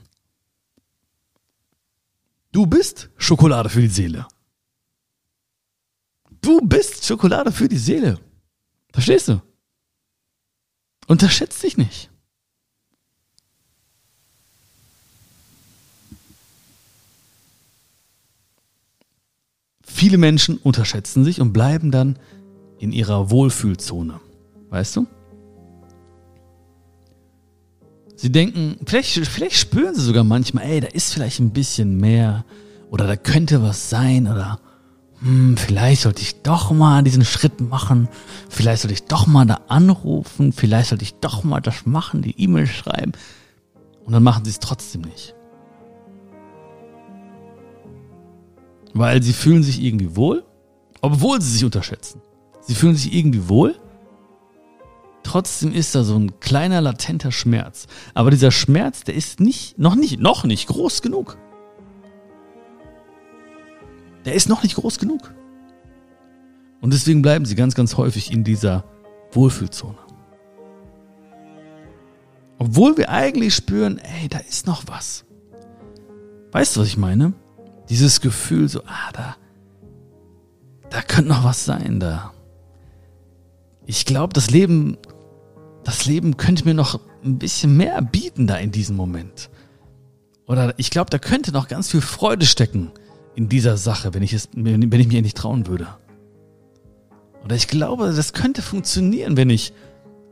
Du 2.52 2.66
bist 2.66 3.08
Schokolade 3.16 3.70
für 3.70 3.80
die 3.80 3.88
Seele. 3.88 4.28
Du 6.42 6.60
bist 6.60 7.06
Schokolade 7.06 7.50
für 7.50 7.66
die 7.66 7.78
Seele. 7.78 8.20
Verstehst 8.92 9.28
du? 9.28 9.40
Unterschätzt 11.06 11.62
dich 11.62 11.78
nicht. 11.78 12.10
Viele 19.82 20.18
Menschen 20.18 20.58
unterschätzen 20.58 21.24
sich 21.24 21.40
und 21.40 21.54
bleiben 21.54 21.90
dann 21.90 22.18
in 22.78 22.92
ihrer 22.92 23.30
Wohlfühlzone. 23.30 24.20
Weißt 24.68 24.96
du? 24.96 25.06
Sie 28.20 28.30
denken, 28.30 28.76
vielleicht, 28.84 29.12
vielleicht 29.28 29.56
spüren 29.56 29.94
sie 29.94 30.02
sogar 30.02 30.24
manchmal, 30.24 30.64
ey, 30.64 30.80
da 30.80 30.88
ist 30.88 31.14
vielleicht 31.14 31.40
ein 31.40 31.52
bisschen 31.52 31.96
mehr 31.96 32.44
oder 32.90 33.06
da 33.06 33.16
könnte 33.16 33.62
was 33.62 33.88
sein 33.88 34.26
oder 34.26 34.60
hm, 35.22 35.56
vielleicht 35.56 36.02
sollte 36.02 36.20
ich 36.20 36.42
doch 36.42 36.70
mal 36.70 37.02
diesen 37.02 37.24
Schritt 37.24 37.62
machen, 37.62 38.10
vielleicht 38.50 38.82
sollte 38.82 38.92
ich 38.92 39.04
doch 39.04 39.26
mal 39.26 39.46
da 39.46 39.60
anrufen, 39.68 40.52
vielleicht 40.52 40.90
sollte 40.90 41.04
ich 41.04 41.14
doch 41.14 41.44
mal 41.44 41.60
das 41.60 41.86
machen, 41.86 42.20
die 42.20 42.38
E-Mail 42.38 42.66
schreiben 42.66 43.12
und 44.04 44.12
dann 44.12 44.22
machen 44.22 44.44
sie 44.44 44.50
es 44.50 44.58
trotzdem 44.58 45.00
nicht. 45.00 45.34
Weil 48.92 49.22
sie 49.22 49.32
fühlen 49.32 49.62
sich 49.62 49.82
irgendwie 49.82 50.14
wohl, 50.14 50.44
obwohl 51.00 51.40
sie 51.40 51.52
sich 51.52 51.64
unterschätzen. 51.64 52.20
Sie 52.60 52.74
fühlen 52.74 52.96
sich 52.96 53.14
irgendwie 53.14 53.48
wohl, 53.48 53.76
Trotzdem 55.22 55.72
ist 55.72 55.94
da 55.94 56.02
so 56.02 56.16
ein 56.16 56.40
kleiner 56.40 56.80
latenter 56.80 57.30
Schmerz. 57.30 57.86
Aber 58.14 58.30
dieser 58.30 58.50
Schmerz, 58.50 59.04
der 59.04 59.14
ist 59.14 59.40
nicht, 59.40 59.78
noch 59.78 59.94
nicht, 59.94 60.18
noch 60.18 60.44
nicht 60.44 60.66
groß 60.66 61.02
genug. 61.02 61.36
Der 64.24 64.34
ist 64.34 64.48
noch 64.48 64.62
nicht 64.62 64.76
groß 64.76 64.98
genug. 64.98 65.32
Und 66.80 66.92
deswegen 66.92 67.22
bleiben 67.22 67.44
sie 67.44 67.54
ganz, 67.54 67.74
ganz 67.74 67.96
häufig 67.96 68.32
in 68.32 68.44
dieser 68.44 68.84
Wohlfühlzone. 69.32 69.98
Obwohl 72.58 72.96
wir 72.96 73.08
eigentlich 73.10 73.54
spüren, 73.54 73.98
ey, 73.98 74.28
da 74.28 74.38
ist 74.38 74.66
noch 74.66 74.84
was. 74.86 75.24
Weißt 76.52 76.76
du, 76.76 76.80
was 76.80 76.88
ich 76.88 76.96
meine? 76.96 77.32
Dieses 77.88 78.20
Gefühl 78.20 78.68
so, 78.68 78.82
ah, 78.86 79.12
da, 79.12 79.36
da 80.90 81.02
könnte 81.02 81.30
noch 81.30 81.44
was 81.44 81.64
sein, 81.64 82.00
da. 82.00 82.32
Ich 83.86 84.04
glaube, 84.04 84.34
das 84.34 84.50
Leben 84.50 84.98
das 85.84 86.06
Leben 86.06 86.36
könnte 86.36 86.64
mir 86.64 86.74
noch 86.74 87.00
ein 87.24 87.38
bisschen 87.38 87.76
mehr 87.76 88.00
bieten 88.02 88.46
da 88.46 88.56
in 88.56 88.70
diesem 88.70 88.96
Moment. 88.96 89.50
Oder 90.46 90.74
ich 90.78 90.90
glaube, 90.90 91.10
da 91.10 91.18
könnte 91.18 91.52
noch 91.52 91.68
ganz 91.68 91.90
viel 91.90 92.00
Freude 92.00 92.46
stecken 92.46 92.90
in 93.34 93.48
dieser 93.48 93.76
Sache, 93.76 94.14
wenn 94.14 94.22
ich 94.22 94.32
es, 94.32 94.48
wenn 94.52 94.82
ich 94.82 95.08
mir 95.08 95.22
nicht 95.22 95.36
trauen 95.36 95.66
würde. 95.66 95.86
Oder 97.44 97.56
ich 97.56 97.68
glaube, 97.68 98.12
das 98.12 98.32
könnte 98.32 98.60
funktionieren, 98.60 99.36
wenn 99.36 99.48
ich 99.48 99.72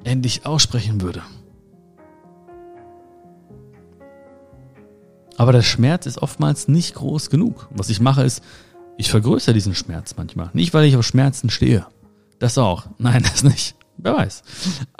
endlich 0.04 0.44
aussprechen 0.44 1.00
würde. 1.00 1.22
Aber 5.36 5.52
der 5.52 5.62
Schmerz 5.62 6.06
ist 6.06 6.18
oftmals 6.20 6.66
nicht 6.66 6.96
groß 6.96 7.30
genug. 7.30 7.68
Was 7.70 7.88
ich 7.88 8.00
mache 8.00 8.24
ist, 8.24 8.42
ich 8.96 9.08
vergrößere 9.08 9.54
diesen 9.54 9.74
Schmerz 9.76 10.16
manchmal. 10.16 10.50
Nicht, 10.52 10.74
weil 10.74 10.84
ich 10.84 10.96
auf 10.96 11.06
Schmerzen 11.06 11.48
stehe. 11.48 11.86
Das 12.40 12.58
auch. 12.58 12.86
Nein, 12.98 13.22
das 13.32 13.44
nicht. 13.44 13.77
Wer 13.98 14.16
weiß. 14.16 14.42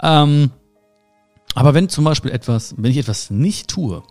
Ähm, 0.01 0.51
aber 1.55 1.73
wenn 1.73 1.89
zum 1.89 2.03
Beispiel 2.03 2.31
etwas, 2.31 2.75
wenn 2.77 2.91
ich 2.91 2.97
etwas 2.97 3.29
nicht 3.29 3.69
tue, 3.69 4.03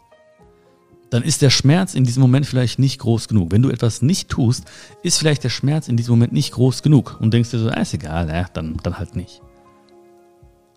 dann 1.11 1.23
ist 1.23 1.41
der 1.41 1.51
Schmerz 1.51 1.95
in 1.95 2.05
diesem 2.05 2.21
Moment 2.21 2.47
vielleicht 2.47 2.79
nicht 2.79 2.99
groß 2.99 3.29
genug. 3.29 3.51
Wenn 3.51 3.63
du 3.63 3.71
etwas 3.71 4.03
nicht 4.03 4.29
tust, 4.29 4.65
ist 5.03 5.19
vielleicht 5.19 5.45
der 5.45 5.49
Schmerz 5.49 5.89
in 5.89 5.97
diesem 5.97 6.13
Moment 6.13 6.33
nicht 6.33 6.53
groß 6.53 6.83
genug 6.83 7.17
und 7.21 7.33
denkst 7.33 7.51
dir 7.51 7.59
so, 7.59 7.71
ah, 7.71 7.81
ist 7.81 7.95
egal, 7.95 8.29
äh, 8.29 8.45
dann, 8.53 8.77
dann 8.83 8.99
halt 8.99 9.17
nicht. 9.17 9.41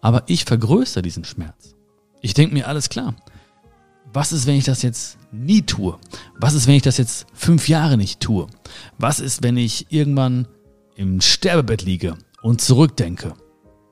Aber 0.01 0.23
ich 0.27 0.45
vergrößere 0.45 1.03
diesen 1.03 1.25
Schmerz. 1.25 1.75
Ich 2.21 2.33
denke 2.33 2.53
mir, 2.53 2.67
alles 2.67 2.89
klar. 2.89 3.15
Was 4.13 4.31
ist, 4.31 4.45
wenn 4.45 4.55
ich 4.55 4.65
das 4.65 4.81
jetzt 4.81 5.17
nie 5.31 5.61
tue? 5.61 5.97
Was 6.37 6.53
ist, 6.53 6.67
wenn 6.67 6.75
ich 6.75 6.81
das 6.81 6.97
jetzt 6.97 7.27
fünf 7.33 7.69
Jahre 7.69 7.97
nicht 7.97 8.19
tue? 8.19 8.47
Was 8.97 9.19
ist, 9.19 9.43
wenn 9.43 9.57
ich 9.57 9.87
irgendwann 9.89 10.47
im 10.95 11.21
Sterbebett 11.21 11.83
liege 11.83 12.17
und 12.41 12.61
zurückdenke 12.61 13.33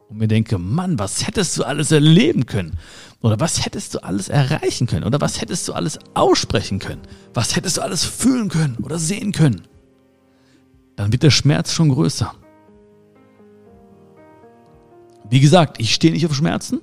und 0.09 0.17
mir 0.17 0.27
denke, 0.27 0.57
Mann, 0.57 0.97
was 0.97 1.27
hättest 1.27 1.57
du 1.57 1.63
alles 1.63 1.91
erleben 1.91 2.47
können? 2.47 2.77
Oder 3.21 3.39
was 3.39 3.63
hättest 3.63 3.93
du 3.93 3.99
alles 3.99 4.27
erreichen 4.27 4.87
können? 4.87 5.05
Oder 5.05 5.21
was 5.21 5.39
hättest 5.39 5.67
du 5.67 5.73
alles 5.73 5.99
aussprechen 6.15 6.79
können? 6.79 7.01
Was 7.35 7.55
hättest 7.55 7.77
du 7.77 7.81
alles 7.81 8.03
fühlen 8.05 8.49
können 8.49 8.77
oder 8.81 8.97
sehen 8.97 9.31
können? 9.31 9.61
Dann 10.95 11.11
wird 11.11 11.21
der 11.21 11.29
Schmerz 11.29 11.71
schon 11.71 11.89
größer. 11.89 12.33
Wie 15.29 15.39
gesagt, 15.39 15.79
ich 15.79 15.93
stehe 15.93 16.11
nicht 16.11 16.25
auf 16.25 16.33
Schmerzen, 16.33 16.81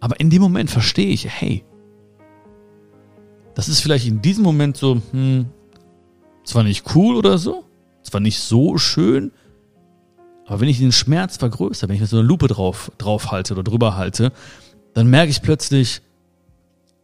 aber 0.00 0.18
in 0.20 0.30
dem 0.30 0.40
Moment 0.40 0.70
verstehe 0.70 1.08
ich, 1.08 1.28
hey, 1.28 1.64
das 3.54 3.68
ist 3.68 3.80
vielleicht 3.80 4.06
in 4.06 4.22
diesem 4.22 4.42
Moment 4.42 4.78
so, 4.78 5.02
hm, 5.10 5.46
zwar 6.44 6.62
nicht 6.62 6.94
cool 6.94 7.14
oder 7.14 7.36
so, 7.36 7.64
zwar 8.02 8.22
nicht 8.22 8.38
so 8.38 8.78
schön, 8.78 9.32
aber 10.46 10.60
wenn 10.60 10.68
ich 10.68 10.78
den 10.78 10.92
Schmerz 10.92 11.36
vergrößere, 11.36 11.88
wenn 11.88 11.94
ich 11.94 12.00
mir 12.00 12.06
so 12.06 12.18
eine 12.18 12.26
Lupe 12.26 12.48
drauf, 12.48 12.92
drauf 12.98 13.30
halte 13.30 13.54
oder 13.54 13.62
drüber 13.62 13.96
halte, 13.96 14.32
dann 14.92 15.08
merke 15.08 15.30
ich 15.30 15.42
plötzlich, 15.42 16.02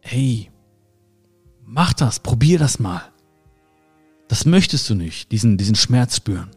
hey, 0.01 0.51
mach 1.63 1.93
das, 1.93 2.19
probier 2.19 2.59
das 2.59 2.79
mal. 2.79 3.03
Das 4.27 4.45
möchtest 4.45 4.89
du 4.89 4.95
nicht, 4.95 5.31
diesen, 5.31 5.57
diesen 5.57 5.75
Schmerz 5.75 6.17
spüren. 6.17 6.51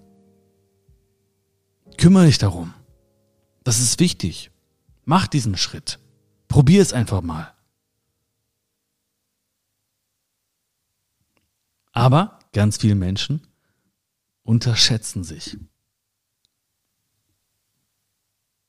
Kümmere 1.97 2.27
dich 2.27 2.39
darum. 2.39 2.75
Das 3.65 3.81
ist 3.81 3.99
wichtig. 3.99 4.51
Mach 5.05 5.27
diesen 5.27 5.57
Schritt. 5.57 5.99
Probier 6.49 6.83
es 6.83 6.93
einfach 6.93 7.23
mal. 7.23 7.53
Aber 11.93 12.39
ganz 12.53 12.77
viele 12.77 12.95
Menschen 12.95 13.47
unterschätzen 14.43 15.25
sich. 15.25 15.57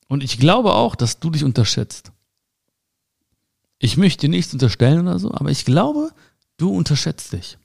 Und 0.08 0.24
ich 0.24 0.38
glaube 0.38 0.74
auch, 0.74 0.96
dass 0.96 1.20
du 1.20 1.30
dich 1.30 1.44
unterschätzt. 1.44 2.12
Ich 3.80 3.98
möchte 3.98 4.22
dir 4.22 4.30
nichts 4.30 4.54
unterstellen 4.54 5.02
oder 5.02 5.20
so, 5.20 5.32
aber 5.34 5.52
ich 5.52 5.66
glaube, 5.66 6.12
du 6.58 6.70
unterschätzt 6.70 7.34
dich. 7.34 7.58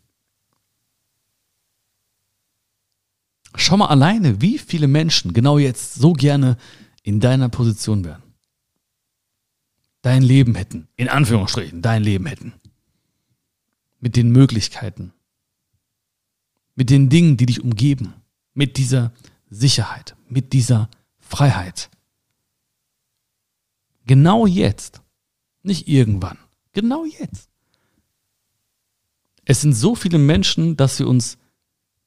Schau 3.55 3.77
mal 3.77 3.87
alleine, 3.87 4.41
wie 4.41 4.59
viele 4.59 4.87
Menschen 4.87 5.33
genau 5.33 5.59
jetzt 5.59 5.95
so 5.95 6.13
gerne 6.13 6.57
in 7.03 7.21
deiner 7.21 7.49
Position 7.49 8.05
wären. 8.05 8.23
Dein 10.03 10.23
Leben 10.23 10.55
hätten, 10.55 10.89
in 10.97 11.09
Anführungsstrichen, 11.09 11.83
dein 11.83 12.03
Leben 12.03 12.27
hätten. 12.27 12.55
Mit 13.99 14.17
den 14.17 14.31
Möglichkeiten. 14.31 15.13
Mit 16.75 16.89
den 16.89 17.11
Dingen, 17.11 17.37
die 17.37 17.47
dich 17.47 17.63
umgeben. 17.63 18.15
Mit 18.55 18.79
dieser 18.79 19.13
Sicherheit. 19.51 20.17
Mit 20.29 20.55
dieser 20.55 20.89
Freiheit. 21.19 21.91
Genau 24.11 24.45
jetzt. 24.45 25.03
Nicht 25.63 25.87
irgendwann. 25.87 26.37
Genau 26.73 27.05
jetzt. 27.05 27.49
Es 29.45 29.61
sind 29.61 29.73
so 29.73 29.95
viele 29.95 30.19
Menschen, 30.19 30.77
dass 30.77 30.99
wir 30.99 31.07
uns 31.07 31.39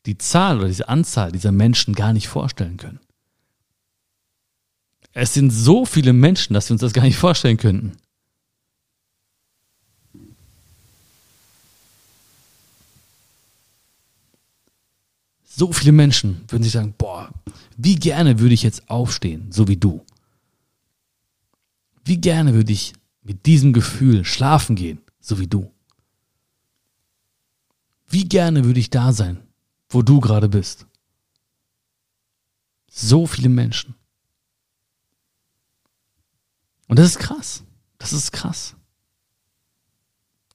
die 0.06 0.18
Zahl 0.18 0.58
oder 0.58 0.68
diese 0.68 0.90
Anzahl 0.90 1.32
dieser 1.32 1.54
Menschen 1.54 1.96
gar 1.96 2.12
nicht 2.12 2.28
vorstellen 2.28 2.76
können. 2.76 3.00
Es 5.14 5.34
sind 5.34 5.52
so 5.52 5.86
viele 5.86 6.12
Menschen, 6.12 6.54
dass 6.54 6.68
wir 6.68 6.74
uns 6.74 6.82
das 6.82 6.92
gar 6.92 7.04
nicht 7.04 7.16
vorstellen 7.16 7.56
könnten. 7.56 7.94
So 15.46 15.72
viele 15.72 15.94
Menschen 15.94 16.44
würden 16.50 16.64
sich 16.64 16.74
sagen, 16.74 16.96
boah, 16.98 17.30
wie 17.78 17.96
gerne 17.96 18.40
würde 18.40 18.56
ich 18.56 18.64
jetzt 18.64 18.90
aufstehen, 18.90 19.54
so 19.54 19.70
wie 19.70 19.78
du. 19.78 20.06
Wie 22.04 22.20
gerne 22.20 22.54
würde 22.54 22.74
ich 22.74 22.94
mit 23.22 23.46
diesem 23.46 23.74
Gefühl 23.74 24.26
schlafen 24.26 24.76
gehen, 24.76 25.02
so 25.20 25.40
wie 25.40 25.48
du. 25.48 25.72
Wie 28.08 28.28
gerne 28.28 28.66
würde 28.66 28.80
ich 28.80 28.90
da 28.90 29.14
sein, 29.14 29.42
wo 29.90 30.02
du 30.02 30.20
gerade 30.20 30.50
bist. 30.50 30.86
So 32.92 33.26
viele 33.26 33.50
Menschen. 33.50 33.96
Und 36.88 37.00
das 37.00 37.08
ist 37.08 37.20
krass. 37.20 37.64
Das 37.98 38.14
ist 38.14 38.32
krass. 38.32 38.76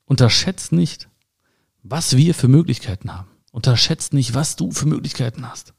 Unterschätzt 0.04 0.72
nicht, 0.72 1.08
was 1.82 2.16
wir 2.16 2.34
für 2.34 2.48
Möglichkeiten 2.48 3.12
haben. 3.12 3.30
Unterschätzt 3.50 4.12
nicht, 4.12 4.34
was 4.34 4.56
du 4.56 4.70
für 4.70 4.86
Möglichkeiten 4.86 5.48
hast. 5.48 5.74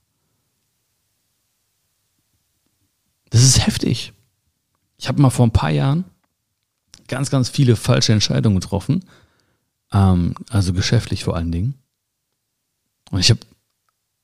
Das 3.29 3.43
ist 3.43 3.65
heftig. 3.65 4.13
Ich 4.99 5.07
habe 5.07 5.21
mal 5.21 5.29
vor 5.29 5.47
ein 5.47 5.53
paar 5.53 5.71
Jahren 5.71 6.03
ganz, 7.07 7.31
ganz 7.31 7.49
viele 7.49 7.75
falsche 7.77 8.11
Entscheidungen 8.11 8.59
getroffen. 8.59 9.05
Ähm, 9.91 10.35
also 10.49 10.73
geschäftlich 10.73 11.23
vor 11.23 11.35
allen 11.35 11.51
Dingen. 11.51 11.75
Und 13.09 13.19
ich 13.19 13.29
habe 13.29 13.39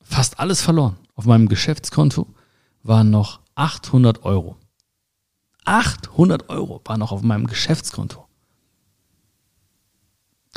fast 0.02 0.38
alles 0.38 0.60
verloren. 0.60 0.96
Auf 1.14 1.24
meinem 1.24 1.48
Geschäftskonto 1.48 2.28
waren 2.82 3.10
noch 3.10 3.40
800 3.54 4.22
Euro. 4.24 4.58
800 5.64 6.50
Euro 6.50 6.82
waren 6.84 7.00
noch 7.00 7.10
auf 7.10 7.22
meinem 7.22 7.46
Geschäftskonto. 7.46 8.28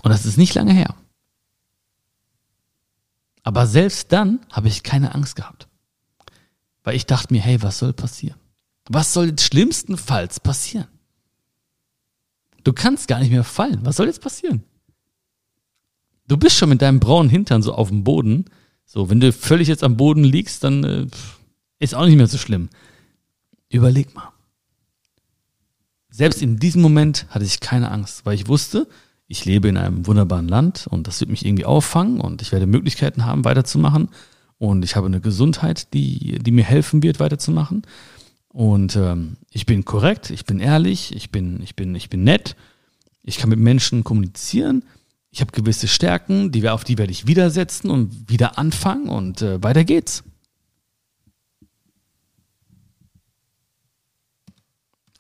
Und 0.04 0.12
das 0.12 0.26
ist 0.26 0.38
nicht 0.38 0.54
lange 0.54 0.74
her. 0.74 0.96
Aber 3.44 3.66
selbst 3.68 4.12
dann 4.12 4.46
habe 4.52 4.68
ich 4.68 4.84
keine 4.84 5.16
Angst 5.16 5.38
gehabt. 5.38 5.70
Weil 6.84 6.96
ich 6.96 7.06
dachte 7.06 7.34
mir, 7.34 7.42
hey, 7.42 7.64
was 7.64 7.80
soll 7.80 7.94
passieren? 7.94 8.40
Was 8.90 9.14
soll 9.14 9.38
schlimmstenfalls 9.38 10.40
passieren? 10.40 10.88
Du 12.64 12.74
kannst 12.74 13.08
gar 13.08 13.20
nicht 13.20 13.32
mehr 13.32 13.44
fallen. 13.44 13.80
Was 13.84 13.96
soll 13.96 14.08
jetzt 14.08 14.22
passieren? 14.22 14.64
Du 16.28 16.38
bist 16.38 16.58
schon 16.58 16.70
mit 16.70 16.82
deinem 16.82 17.00
braunen 17.00 17.30
Hintern 17.30 17.62
so 17.62 17.74
auf 17.74 17.90
dem 17.90 18.04
Boden. 18.04 18.46
So, 18.86 19.10
wenn 19.10 19.20
du 19.20 19.32
völlig 19.32 19.68
jetzt 19.68 19.84
am 19.84 19.96
Boden 19.96 20.24
liegst, 20.24 20.64
dann 20.64 20.84
äh, 20.84 21.08
ist 21.78 21.94
auch 21.94 22.06
nicht 22.06 22.18
mehr 22.18 22.28
so 22.28 22.40
schlimm. 22.40 22.70
Überleg 23.70 24.14
mal. 24.16 24.32
Selbst 26.10 26.42
in 26.42 26.58
diesem 26.58 26.82
Moment 26.82 27.28
hatte 27.30 27.46
ich 27.46 27.60
keine 27.60 27.92
Angst, 27.92 28.26
weil 28.26 28.34
ich 28.34 28.48
wusste, 28.48 28.88
ich 29.28 29.46
lebe 29.46 29.68
in 29.68 29.78
einem 29.78 30.08
wunderbaren 30.08 30.48
Land 30.48 30.88
und 30.88 31.06
das 31.06 31.20
wird 31.20 31.30
mich 31.30 31.46
irgendwie 31.46 31.66
auffangen 31.66 32.20
und 32.20 32.42
ich 32.42 32.52
werde 32.52 32.66
Möglichkeiten 32.66 33.26
haben, 33.26 33.46
weiterzumachen. 33.46 34.10
Und 34.58 34.84
ich 34.84 34.96
habe 34.96 35.06
eine 35.06 35.22
Gesundheit, 35.22 35.94
die, 35.94 36.40
die 36.40 36.52
mir 36.52 36.66
helfen 36.66 37.04
wird, 37.04 37.20
weiterzumachen. 37.20 37.84
Und 38.52 38.96
ähm, 38.96 39.38
ich 39.52 39.66
bin 39.66 39.86
korrekt, 39.86 40.32
ich 40.32 40.46
bin 40.46 40.60
ehrlich, 40.60 41.16
ich 41.16 41.30
bin, 41.30 41.62
ich 41.62 41.76
bin, 41.76 41.94
ich 41.96 42.10
bin 42.10 42.24
nett, 42.24 42.56
ich 43.24 43.38
kann 43.38 43.50
mit 43.50 43.60
Menschen 43.60 44.04
kommunizieren, 44.04 44.84
ich 45.32 45.42
habe 45.42 45.52
gewisse 45.52 45.88
Stärken, 45.88 46.52
die, 46.52 46.68
auf 46.68 46.84
die 46.84 46.98
werde 46.98 47.12
ich 47.12 47.28
widersetzen 47.28 47.92
und 47.92 48.30
wieder 48.30 48.58
anfangen 48.58 49.10
und 49.10 49.42
äh, 49.42 49.62
weiter 49.62 49.84
geht's. 49.84 50.24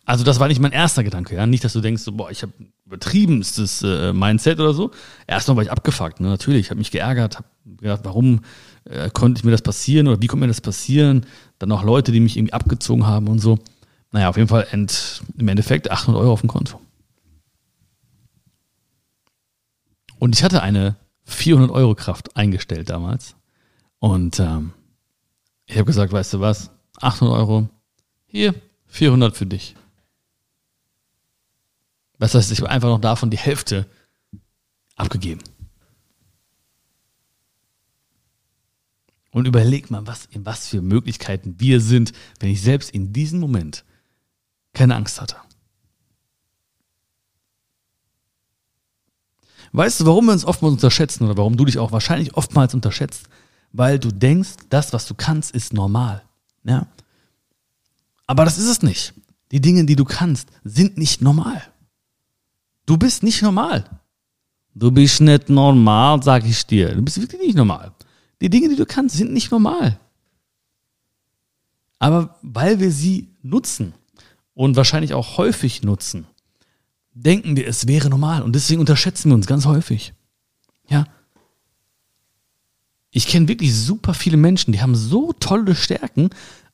Also 0.09 0.23
das 0.23 0.39
war 0.39 0.47
nicht 0.47 0.59
mein 0.59 0.71
erster 0.71 1.03
Gedanke, 1.03 1.35
ja. 1.35 1.45
Nicht, 1.45 1.63
dass 1.63 1.73
du 1.73 1.81
denkst, 1.81 2.01
so, 2.01 2.11
boah, 2.11 2.31
ich 2.31 2.41
habe 2.41 2.51
übertriebenstes 2.87 3.83
äh, 3.83 4.11
Mindset 4.11 4.59
oder 4.59 4.73
so. 4.73 4.89
Erstmal 5.27 5.57
war 5.57 5.63
ich 5.63 5.71
abgefuckt, 5.71 6.19
ne? 6.19 6.29
natürlich. 6.29 6.61
Ich 6.61 6.69
habe 6.71 6.79
mich 6.79 6.89
geärgert, 6.89 7.37
habe 7.37 7.47
gedacht, 7.77 7.99
warum 8.05 8.41
äh, 8.85 9.11
konnte 9.11 9.45
mir 9.45 9.51
das 9.51 9.61
passieren 9.61 10.07
oder 10.07 10.19
wie 10.19 10.25
konnte 10.25 10.41
mir 10.41 10.47
das 10.47 10.61
passieren? 10.61 11.27
Dann 11.59 11.71
auch 11.71 11.83
Leute, 11.83 12.11
die 12.11 12.21
mich 12.21 12.37
irgendwie 12.37 12.53
abgezogen 12.53 13.05
haben 13.05 13.27
und 13.27 13.37
so. 13.37 13.59
Naja, 14.11 14.29
auf 14.29 14.37
jeden 14.37 14.47
Fall 14.47 14.65
end, 14.71 15.21
im 15.37 15.47
Endeffekt 15.47 15.91
800 15.91 16.19
Euro 16.19 16.33
auf 16.33 16.41
dem 16.41 16.49
Konto. 16.49 16.81
Und 20.17 20.35
ich 20.35 20.43
hatte 20.43 20.63
eine 20.63 20.95
400 21.25 21.69
Euro 21.69 21.93
Kraft 21.93 22.35
eingestellt 22.35 22.89
damals. 22.89 23.35
Und 23.99 24.39
ähm, 24.39 24.71
ich 25.67 25.75
habe 25.75 25.85
gesagt, 25.85 26.11
weißt 26.11 26.33
du 26.33 26.39
was, 26.39 26.71
800 26.99 27.37
Euro, 27.37 27.69
hier 28.25 28.55
400 28.87 29.37
für 29.37 29.45
dich. 29.45 29.75
Das 32.19 32.35
heißt, 32.35 32.51
ich 32.51 32.59
habe 32.59 32.69
einfach 32.69 32.89
noch 32.89 33.01
davon 33.01 33.31
die 33.31 33.37
Hälfte 33.37 33.87
abgegeben. 34.95 35.41
Und 39.31 39.47
überleg 39.47 39.89
mal, 39.89 40.05
was, 40.05 40.25
in 40.25 40.45
was 40.45 40.67
für 40.67 40.81
Möglichkeiten 40.81 41.55
wir 41.59 41.81
sind, 41.81 42.11
wenn 42.39 42.49
ich 42.49 42.61
selbst 42.61 42.89
in 42.89 43.13
diesem 43.13 43.39
Moment 43.39 43.85
keine 44.73 44.95
Angst 44.95 45.21
hatte. 45.21 45.37
Weißt 49.71 49.99
du, 49.99 50.05
warum 50.07 50.25
wir 50.25 50.33
uns 50.33 50.45
oftmals 50.45 50.73
unterschätzen 50.73 51.25
oder 51.25 51.37
warum 51.37 51.55
du 51.55 51.65
dich 51.65 51.77
auch 51.77 51.91
wahrscheinlich 51.91 52.33
oftmals 52.35 52.73
unterschätzt? 52.73 53.29
Weil 53.71 53.99
du 53.99 54.11
denkst, 54.11 54.55
das, 54.69 54.93
was 54.93 55.05
du 55.05 55.13
kannst, 55.13 55.51
ist 55.51 55.73
normal. 55.73 56.23
Ja? 56.63 56.87
Aber 58.25 58.45
das 58.45 58.57
ist 58.57 58.67
es 58.67 58.81
nicht. 58.81 59.13
Die 59.51 59.61
Dinge, 59.61 59.85
die 59.85 59.95
du 59.95 60.05
kannst, 60.05 60.49
sind 60.63 60.97
nicht 60.97 61.21
normal. 61.21 61.61
Du 62.89 62.97
bist 62.97 63.21
nicht 63.21 63.43
normal. 63.43 63.87
Du 64.73 64.89
bist 64.89 65.21
nicht 65.21 65.47
normal, 65.47 66.23
sag 66.23 66.43
ich 66.43 66.65
dir. 66.65 66.95
Du 66.95 67.03
bist 67.03 67.21
wirklich 67.21 67.39
nicht 67.39 67.55
normal. 67.55 67.93
Die 68.41 68.49
Dinge, 68.49 68.67
die 68.67 68.75
du 68.75 68.87
kannst, 68.87 69.15
sind 69.15 69.31
nicht 69.31 69.51
normal. 69.51 69.99
Aber 71.99 72.39
weil 72.41 72.79
wir 72.79 72.89
sie 72.89 73.27
nutzen 73.43 73.93
und 74.55 74.75
wahrscheinlich 74.75 75.13
auch 75.13 75.37
häufig 75.37 75.83
nutzen, 75.83 76.25
denken 77.13 77.55
wir, 77.55 77.67
es 77.67 77.85
wäre 77.85 78.09
normal. 78.09 78.41
Und 78.41 78.53
deswegen 78.53 78.79
unterschätzen 78.79 79.29
wir 79.29 79.35
uns 79.35 79.45
ganz 79.45 79.67
häufig. 79.67 80.15
Ja. 80.87 81.05
Ich 83.11 83.27
kenne 83.27 83.47
wirklich 83.47 83.75
super 83.75 84.15
viele 84.15 84.37
Menschen, 84.37 84.71
die 84.71 84.81
haben 84.81 84.95
so 84.95 85.31
tolle 85.33 85.75
Stärken, 85.75 86.31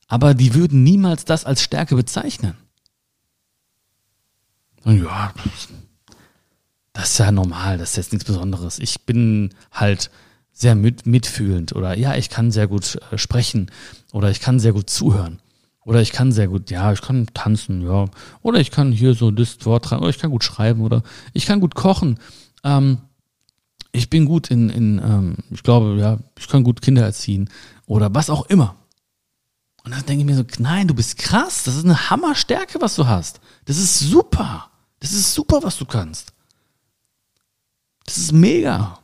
aber 0.08 0.34
die 0.34 0.54
würden 0.54 0.82
niemals 0.82 1.26
das 1.26 1.44
als 1.44 1.62
Stärke 1.62 1.98
bezeichnen. 1.98 2.56
Ja, 4.86 5.34
das 6.96 7.12
ist 7.12 7.18
ja 7.18 7.32
normal, 7.32 7.78
das 7.78 7.92
ist 7.92 7.98
jetzt 7.98 8.14
nichts 8.14 8.26
Besonderes. 8.26 8.80
Ich 8.80 9.02
bin 9.02 9.54
halt 9.72 10.10
sehr 10.54 10.76
mit, 10.76 11.06
mitfühlend 11.06 11.76
oder 11.76 11.98
ja, 11.98 12.16
ich 12.16 12.30
kann 12.30 12.52
sehr 12.52 12.68
gut 12.68 12.98
äh, 13.12 13.18
sprechen 13.18 13.70
oder 14.14 14.32
ich 14.32 14.40
kann 14.40 14.60
sehr 14.60 14.74
gut 14.74 14.90
zuhören. 14.90 15.40
Oder 15.84 16.02
ich 16.02 16.12
kann 16.12 16.32
sehr 16.32 16.48
gut, 16.48 16.72
ja, 16.72 16.92
ich 16.94 17.02
kann 17.02 17.28
tanzen, 17.36 17.82
ja. 17.82 18.06
Oder 18.42 18.60
ich 18.60 18.72
kann 18.72 18.92
hier 18.92 19.14
so 19.14 19.30
das 19.30 19.64
Wort 19.66 19.88
dran, 19.88 20.00
oder 20.00 20.10
ich 20.10 20.18
kann 20.18 20.32
gut 20.32 20.44
schreiben, 20.44 20.82
oder 20.82 21.04
ich 21.32 21.46
kann 21.46 21.60
gut 21.60 21.76
kochen. 21.76 22.18
Ähm, 22.64 22.98
ich 23.92 24.10
bin 24.10 24.26
gut 24.26 24.50
in, 24.50 24.72
in 24.72 24.98
ähm, 24.98 25.36
ich 25.52 25.62
glaube, 25.62 25.96
ja, 26.00 26.18
ich 26.40 26.48
kann 26.48 26.64
gut 26.64 26.82
Kinder 26.82 27.04
erziehen. 27.04 27.52
Oder 27.86 28.12
was 28.16 28.32
auch 28.32 28.48
immer. 28.48 28.78
Und 29.84 29.94
dann 29.94 30.04
denke 30.08 30.22
ich 30.22 30.26
mir 30.26 30.36
so, 30.36 30.44
nein, 30.58 30.88
du 30.88 30.96
bist 30.96 31.20
krass, 31.20 31.64
das 31.66 31.76
ist 31.76 31.86
eine 31.86 32.10
Hammerstärke, 32.10 32.82
was 32.82 32.96
du 32.96 33.06
hast. 33.06 33.40
Das 33.66 33.78
ist 33.78 34.00
super. 34.00 34.72
Das 35.02 35.14
ist 35.14 35.36
super, 35.36 35.60
was 35.62 35.78
du 35.78 35.86
kannst. 35.86 36.34
Das 38.06 38.18
ist 38.18 38.32
mega. 38.32 39.00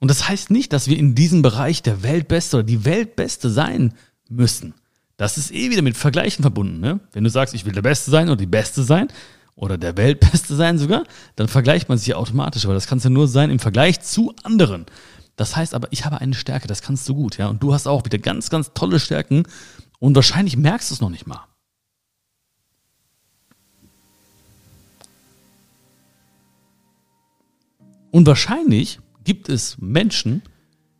Und 0.00 0.08
das 0.08 0.28
heißt 0.28 0.50
nicht, 0.50 0.72
dass 0.72 0.88
wir 0.88 0.96
in 0.96 1.14
diesem 1.14 1.42
Bereich 1.42 1.82
der 1.82 2.02
Weltbeste 2.02 2.58
oder 2.58 2.64
die 2.64 2.84
Weltbeste 2.84 3.50
sein 3.50 3.94
müssen. 4.28 4.74
Das 5.16 5.36
ist 5.36 5.50
eh 5.52 5.70
wieder 5.70 5.82
mit 5.82 5.96
Vergleichen 5.96 6.42
verbunden. 6.42 6.78
Ne? 6.78 7.00
Wenn 7.12 7.24
du 7.24 7.30
sagst, 7.30 7.54
ich 7.54 7.64
will 7.64 7.72
der 7.72 7.82
Beste 7.82 8.10
sein 8.10 8.28
oder 8.28 8.36
die 8.36 8.46
Beste 8.46 8.84
sein 8.84 9.08
oder 9.56 9.76
der 9.76 9.96
Weltbeste 9.96 10.54
sein 10.54 10.78
sogar, 10.78 11.02
dann 11.34 11.48
vergleicht 11.48 11.88
man 11.88 11.98
sich 11.98 12.08
ja 12.08 12.16
automatisch, 12.16 12.66
weil 12.66 12.74
das 12.74 12.86
kannst 12.86 13.04
du 13.04 13.10
nur 13.10 13.26
sein 13.26 13.50
im 13.50 13.58
Vergleich 13.58 14.00
zu 14.00 14.32
anderen. 14.44 14.86
Das 15.34 15.56
heißt 15.56 15.74
aber, 15.74 15.88
ich 15.90 16.04
habe 16.04 16.20
eine 16.20 16.34
Stärke, 16.34 16.68
das 16.68 16.82
kannst 16.82 17.08
du 17.08 17.14
gut, 17.16 17.36
ja. 17.36 17.48
Und 17.48 17.62
du 17.62 17.74
hast 17.74 17.88
auch 17.88 18.04
wieder 18.04 18.18
ganz, 18.18 18.50
ganz 18.50 18.72
tolle 18.74 19.00
Stärken 19.00 19.42
und 19.98 20.14
wahrscheinlich 20.14 20.56
merkst 20.56 20.90
du 20.90 20.94
es 20.94 21.00
noch 21.00 21.10
nicht 21.10 21.26
mal. 21.26 21.44
Und 28.10 28.26
wahrscheinlich 28.26 29.00
gibt 29.24 29.48
es 29.48 29.78
Menschen, 29.78 30.42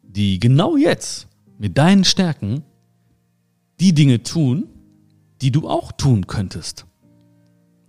die 0.02 0.38
genau 0.38 0.76
jetzt 0.76 1.28
mit 1.58 1.78
deinen 1.78 2.04
Stärken 2.04 2.62
die 3.80 3.94
Dinge 3.94 4.22
tun, 4.22 4.66
die 5.40 5.50
du 5.50 5.68
auch 5.68 5.92
tun 5.92 6.26
könntest. 6.26 6.86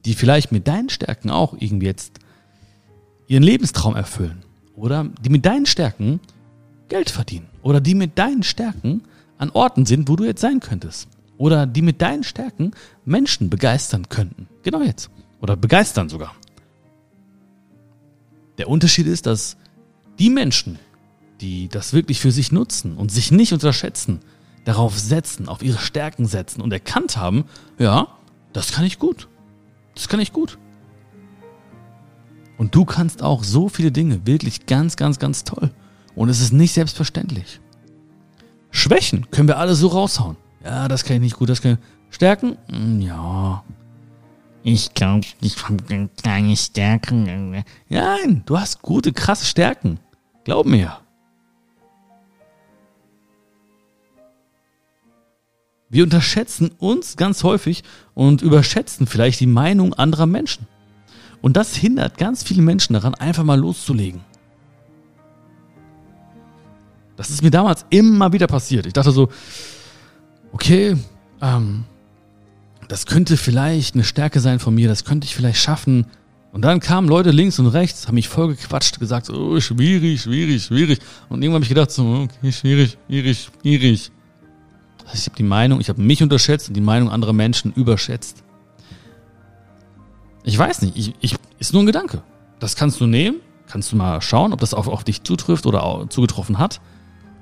Die 0.06 0.14
vielleicht 0.14 0.52
mit 0.52 0.68
deinen 0.68 0.90
Stärken 0.90 1.30
auch 1.30 1.56
irgendwie 1.60 1.88
jetzt 1.88 2.20
ihren 3.28 3.44
Lebenstraum 3.44 3.96
erfüllen. 3.96 4.44
Oder 4.76 5.10
die 5.22 5.30
mit 5.30 5.46
deinen 5.46 5.66
Stärken 5.66 6.20
Geld 6.88 7.10
verdienen. 7.10 7.48
Oder 7.62 7.82
die 7.82 7.96
mit 7.96 8.18
deinen 8.18 8.44
Stärken 8.44 9.04
an 9.38 9.52
Orten 9.52 9.86
sind, 9.86 10.08
wo 10.08 10.16
du 10.16 10.24
jetzt 10.24 10.42
sein 10.42 10.60
könntest. 10.60 11.08
Oder 11.38 11.66
die 11.66 11.82
mit 11.82 12.02
deinen 12.02 12.24
Stärken 12.24 12.72
Menschen 13.06 13.50
begeistern 13.50 14.10
könnten. 14.10 14.48
Genau 14.64 14.82
jetzt. 14.82 15.10
Oder 15.42 15.56
begeistern 15.56 16.10
sogar. 16.10 16.36
Der 18.60 18.70
Unterschied 18.70 19.08
ist, 19.08 19.26
dass 19.26 19.56
die 20.20 20.30
Menschen, 20.30 20.78
die 21.40 21.70
das 21.70 21.94
wirklich 21.94 22.20
für 22.20 22.32
sich 22.32 22.52
nutzen 22.52 22.98
und 22.98 23.10
sich 23.10 23.32
nicht 23.32 23.54
unterschätzen, 23.54 24.20
darauf 24.66 25.00
setzen, 25.00 25.48
auf 25.48 25.64
ihre 25.64 25.78
Stärken 25.80 26.26
setzen 26.26 26.62
und 26.62 26.72
erkannt 26.74 27.16
haben, 27.16 27.46
ja, 27.80 28.10
das 28.52 28.74
kann 28.74 28.84
ich 28.84 29.00
gut. 29.00 29.30
Das 29.96 30.10
kann 30.10 30.20
ich 30.20 30.34
gut. 30.34 30.60
Und 32.58 32.76
du 32.76 32.84
kannst 32.84 33.24
auch 33.24 33.46
so 33.46 33.70
viele 33.70 33.94
Dinge 33.94 34.28
wirklich 34.28 34.66
ganz, 34.66 34.98
ganz, 34.98 35.18
ganz 35.20 35.46
toll. 35.46 35.72
Und 36.14 36.28
es 36.28 36.42
ist 36.42 36.52
nicht 36.52 36.74
selbstverständlich. 36.74 37.62
Schwächen 38.72 39.32
können 39.32 39.48
wir 39.48 39.58
alle 39.58 39.74
so 39.76 39.88
raushauen. 39.88 40.36
Ja, 40.66 40.90
das 40.90 41.06
kann 41.06 41.16
ich 41.16 41.22
nicht 41.22 41.38
gut, 41.38 41.48
das 41.48 41.62
kann 41.62 41.74
ich. 41.74 42.16
Stärken? 42.16 42.58
Hm, 42.70 43.00
Ja. 43.00 43.64
Ich 44.64 44.94
glaube, 44.94 45.26
ich 45.42 45.64
habe 45.64 46.10
keine 46.22 46.58
Stärken. 46.58 47.64
Nein, 47.88 48.44
du 48.46 48.60
hast 48.60 48.82
gute, 48.82 49.14
krasse 49.14 49.46
Stärken. 49.46 50.00
Glaub 50.44 50.66
mir. 50.66 50.98
Wir 55.90 56.04
unterschätzen 56.04 56.72
uns 56.78 57.18
ganz 57.18 57.44
häufig 57.44 57.84
und 58.14 58.42
überschätzen 58.42 59.08
vielleicht 59.08 59.40
die 59.40 59.48
Meinung 59.48 59.94
anderer 59.96 60.28
Menschen. 60.28 60.68
Und 61.42 61.58
das 61.58 61.76
hindert 61.76 62.18
ganz 62.18 62.44
viele 62.44 62.62
Menschen 62.62 62.94
daran, 62.94 63.16
einfach 63.16 63.44
mal 63.44 63.60
loszulegen. 63.60 64.22
Das 67.16 67.30
ist 67.30 67.42
mir 67.42 67.52
damals 67.52 67.86
immer 67.90 68.32
wieder 68.34 68.48
passiert. 68.48 68.86
Ich 68.86 68.94
dachte 68.94 69.12
so, 69.12 69.30
okay, 70.52 70.96
ähm, 71.42 71.86
das 72.90 73.06
könnte 73.06 73.38
vielleicht 73.38 73.94
eine 73.94 74.04
Stärke 74.04 74.40
sein 74.40 74.60
von 74.60 74.74
mir, 74.74 74.90
das 74.90 75.06
könnte 75.06 75.26
ich 75.26 75.36
vielleicht 75.36 75.62
schaffen. 75.62 76.08
Und 76.52 76.64
dann 76.64 76.80
kamen 76.80 77.08
Leute 77.08 77.30
links 77.30 77.60
und 77.60 77.68
rechts, 77.68 78.08
haben 78.08 78.16
mich 78.16 78.28
voll 78.28 78.56
gequatscht, 78.56 79.00
gesagt, 79.00 79.30
oh, 79.30 79.60
schwierig, 79.62 80.24
schwierig, 80.24 80.64
schwierig. 80.64 81.00
Und 81.30 81.44
irgendwann 81.44 81.58
habe 81.58 81.66
ich 81.66 81.70
gedacht, 81.70 81.92
so, 81.92 82.04
okay, 82.04 82.52
schwierig, 82.52 82.98
schwierig, 83.08 83.50
schwierig. 83.62 84.12
Heißt, 85.06 85.22
ich 85.22 85.26
habe 85.28 85.36
die 85.36 85.44
Meinung, 85.44 85.80
ich 85.80 85.90
habe 85.90 86.02
mich 86.02 86.24
unterschätzt 86.24 86.68
und 86.68 86.74
die 86.74 86.82
Meinung 86.82 87.12
anderer 87.12 87.32
Menschen 87.32 87.72
überschätzt. 87.74 88.44
Ich 90.44 90.58
weiß 90.58 90.82
nicht, 90.82 90.98
ich, 90.98 91.14
ich, 91.20 91.36
ist 91.60 91.74
nur 91.74 91.84
ein 91.84 91.86
Gedanke. 91.86 92.24
Das 92.60 92.76
kannst 92.76 93.00
du 93.00 93.06
nehmen, 93.06 93.38
kannst 93.68 93.92
du 93.92 93.98
mal 93.98 94.20
schauen, 94.20 94.52
ob 94.52 94.62
das 94.62 94.74
auf, 94.74 94.88
auf 94.88 95.04
dich 95.04 95.22
zutrifft 95.22 95.68
oder 95.68 95.84
auch 95.84 96.10
zugetroffen 96.10 96.58
hat. 96.58 96.82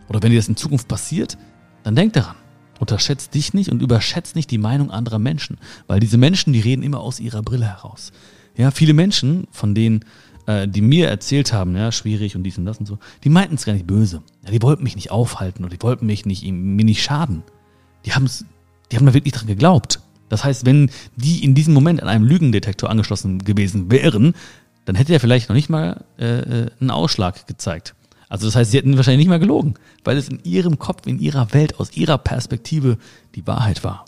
Oder 0.09 0.21
wenn 0.21 0.31
dir 0.31 0.39
das 0.39 0.49
in 0.49 0.57
Zukunft 0.57 0.89
passiert, 0.89 1.37
dann 1.83 1.95
denk 1.95 2.11
daran. 2.11 2.35
Unterschätzt 2.79 3.33
dich 3.33 3.53
nicht 3.53 3.69
und 3.69 3.81
überschätzt 3.81 4.35
nicht 4.35 4.51
die 4.51 4.57
Meinung 4.57 4.91
anderer 4.91 5.19
Menschen. 5.19 5.57
Weil 5.87 5.99
diese 5.99 6.17
Menschen, 6.17 6.53
die 6.53 6.59
reden 6.59 6.83
immer 6.83 6.99
aus 6.99 7.19
ihrer 7.19 7.41
Brille 7.41 7.65
heraus. 7.65 8.11
Ja, 8.55 8.71
viele 8.71 8.93
Menschen, 8.93 9.47
von 9.51 9.75
denen, 9.75 10.05
äh, 10.47 10.67
die 10.67 10.81
mir 10.81 11.07
erzählt 11.09 11.53
haben, 11.53 11.75
ja, 11.75 11.91
schwierig 11.91 12.35
und 12.35 12.43
dies 12.43 12.57
und 12.57 12.65
das 12.65 12.77
und 12.77 12.85
so, 12.85 12.97
die 13.23 13.29
meinten 13.29 13.55
es 13.55 13.65
gar 13.65 13.73
nicht 13.73 13.87
böse. 13.87 14.23
Ja, 14.43 14.51
die 14.51 14.61
wollten 14.61 14.83
mich 14.83 14.95
nicht 14.95 15.11
aufhalten 15.11 15.63
oder 15.63 15.75
die 15.75 15.83
wollten 15.83 16.05
mich 16.05 16.25
nicht, 16.25 16.43
mir 16.43 16.85
nicht 16.85 17.03
schaden. 17.03 17.43
Die 18.05 18.13
haben's, 18.13 18.45
die 18.91 18.97
haben 18.97 19.05
da 19.05 19.13
wirklich 19.13 19.33
dran 19.33 19.47
geglaubt. 19.47 19.99
Das 20.29 20.43
heißt, 20.43 20.65
wenn 20.65 20.89
die 21.15 21.43
in 21.43 21.55
diesem 21.55 21.73
Moment 21.73 22.01
an 22.01 22.09
einem 22.09 22.25
Lügendetektor 22.25 22.89
angeschlossen 22.89 23.39
gewesen 23.39 23.91
wären, 23.91 24.33
dann 24.85 24.95
hätte 24.95 25.13
er 25.13 25.19
vielleicht 25.19 25.49
noch 25.49 25.55
nicht 25.55 25.69
mal 25.69 26.05
äh, 26.17 26.39
äh, 26.39 26.71
einen 26.79 26.91
Ausschlag 26.91 27.45
gezeigt. 27.47 27.93
Also 28.29 28.45
das 28.45 28.55
heißt, 28.55 28.71
sie 28.71 28.77
hätten 28.77 28.97
wahrscheinlich 28.97 29.25
nicht 29.25 29.29
mal 29.29 29.39
gelogen, 29.39 29.75
weil 30.03 30.17
es 30.17 30.29
in 30.29 30.43
ihrem 30.43 30.79
Kopf, 30.79 31.07
in 31.07 31.19
ihrer 31.19 31.53
Welt, 31.53 31.79
aus 31.79 31.95
ihrer 31.95 32.17
Perspektive 32.17 32.97
die 33.35 33.47
Wahrheit 33.47 33.83
war. 33.83 34.05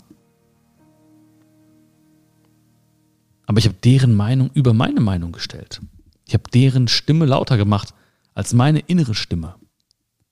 Aber 3.46 3.58
ich 3.58 3.64
habe 3.64 3.76
deren 3.82 4.14
Meinung 4.14 4.50
über 4.54 4.74
meine 4.74 5.00
Meinung 5.00 5.32
gestellt. 5.32 5.80
Ich 6.26 6.34
habe 6.34 6.48
deren 6.52 6.86
Stimme 6.86 7.24
lauter 7.24 7.56
gemacht 7.56 7.94
als 8.34 8.52
meine 8.52 8.78
innere 8.80 9.14
Stimme. 9.14 9.56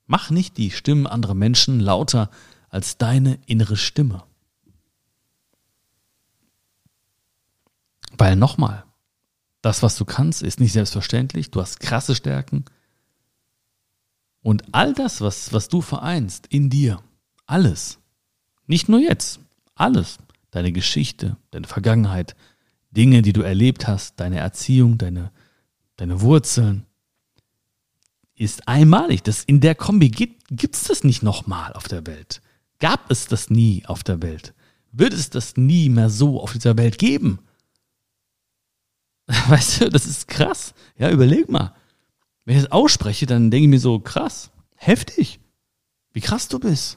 Mach 0.06 0.30
nicht 0.30 0.56
die 0.56 0.70
Stimmen 0.70 1.06
anderer 1.06 1.34
Menschen 1.34 1.80
lauter 1.80 2.30
als 2.70 2.98
deine 2.98 3.38
innere 3.46 3.76
Stimme. 3.76 4.22
Weil 8.16 8.36
nochmal, 8.36 8.84
das, 9.62 9.82
was 9.82 9.96
du 9.96 10.04
kannst, 10.04 10.42
ist 10.42 10.60
nicht 10.60 10.72
selbstverständlich. 10.72 11.50
Du 11.50 11.60
hast 11.60 11.80
krasse 11.80 12.14
Stärken. 12.14 12.64
Und 14.42 14.62
all 14.72 14.94
das, 14.94 15.20
was, 15.20 15.52
was 15.52 15.68
du 15.68 15.80
vereinst 15.80 16.46
in 16.48 16.70
dir, 16.70 17.02
alles, 17.46 17.98
nicht 18.66 18.88
nur 18.88 19.00
jetzt, 19.00 19.40
alles, 19.74 20.18
deine 20.50 20.72
Geschichte, 20.72 21.36
deine 21.50 21.66
Vergangenheit, 21.66 22.36
Dinge, 22.90 23.22
die 23.22 23.32
du 23.32 23.42
erlebt 23.42 23.86
hast, 23.86 24.18
deine 24.20 24.38
Erziehung, 24.38 24.98
deine, 24.98 25.30
deine 25.96 26.20
Wurzeln, 26.20 26.86
ist 28.34 28.68
einmalig. 28.68 29.22
Das 29.24 29.44
in 29.44 29.60
der 29.60 29.74
Kombi 29.74 30.10
gibt 30.10 30.74
es 30.74 30.84
das 30.84 31.04
nicht 31.04 31.22
nochmal 31.22 31.72
auf 31.72 31.88
der 31.88 32.06
Welt. 32.06 32.40
Gab 32.78 33.10
es 33.10 33.26
das 33.26 33.50
nie 33.50 33.84
auf 33.86 34.04
der 34.04 34.22
Welt? 34.22 34.54
Wird 34.92 35.12
es 35.12 35.30
das 35.30 35.56
nie 35.56 35.88
mehr 35.88 36.08
so 36.08 36.40
auf 36.40 36.52
dieser 36.52 36.78
Welt 36.78 36.98
geben? 36.98 37.40
Weißt 39.48 39.80
du, 39.80 39.90
das 39.90 40.06
ist 40.06 40.28
krass. 40.28 40.72
Ja, 40.96 41.10
überleg 41.10 41.48
mal. 41.48 41.74
Wenn 42.48 42.56
ich 42.56 42.62
das 42.62 42.72
ausspreche, 42.72 43.26
dann 43.26 43.50
denke 43.50 43.64
ich 43.64 43.68
mir 43.68 43.78
so, 43.78 44.00
krass, 44.00 44.50
heftig, 44.74 45.38
wie 46.14 46.22
krass 46.22 46.48
du 46.48 46.58
bist. 46.58 46.96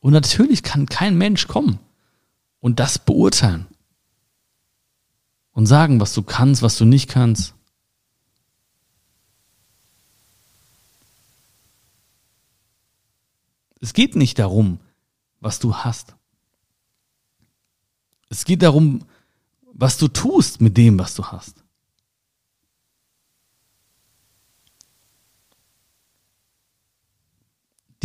Und 0.00 0.12
natürlich 0.12 0.64
kann 0.64 0.86
kein 0.86 1.16
Mensch 1.16 1.46
kommen 1.46 1.78
und 2.58 2.80
das 2.80 2.98
beurteilen 2.98 3.68
und 5.52 5.66
sagen, 5.66 6.00
was 6.00 6.12
du 6.12 6.24
kannst, 6.24 6.62
was 6.62 6.76
du 6.76 6.86
nicht 6.86 7.08
kannst. 7.08 7.54
Es 13.80 13.92
geht 13.92 14.16
nicht 14.16 14.40
darum, 14.40 14.80
was 15.38 15.60
du 15.60 15.76
hast. 15.76 16.16
Es 18.28 18.44
geht 18.44 18.62
darum, 18.62 19.04
was 19.72 19.98
du 19.98 20.08
tust 20.08 20.60
mit 20.60 20.76
dem, 20.76 20.98
was 20.98 21.14
du 21.14 21.26
hast. 21.26 21.63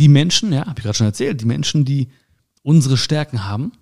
Die 0.00 0.08
Menschen, 0.08 0.50
ja, 0.50 0.66
habe 0.66 0.78
ich 0.78 0.84
gerade 0.84 0.96
schon 0.96 1.06
erzählt, 1.06 1.42
die 1.42 1.44
Menschen, 1.44 1.84
die 1.84 2.08
unsere 2.62 2.96
Stärken 2.96 3.44
haben 3.44 3.72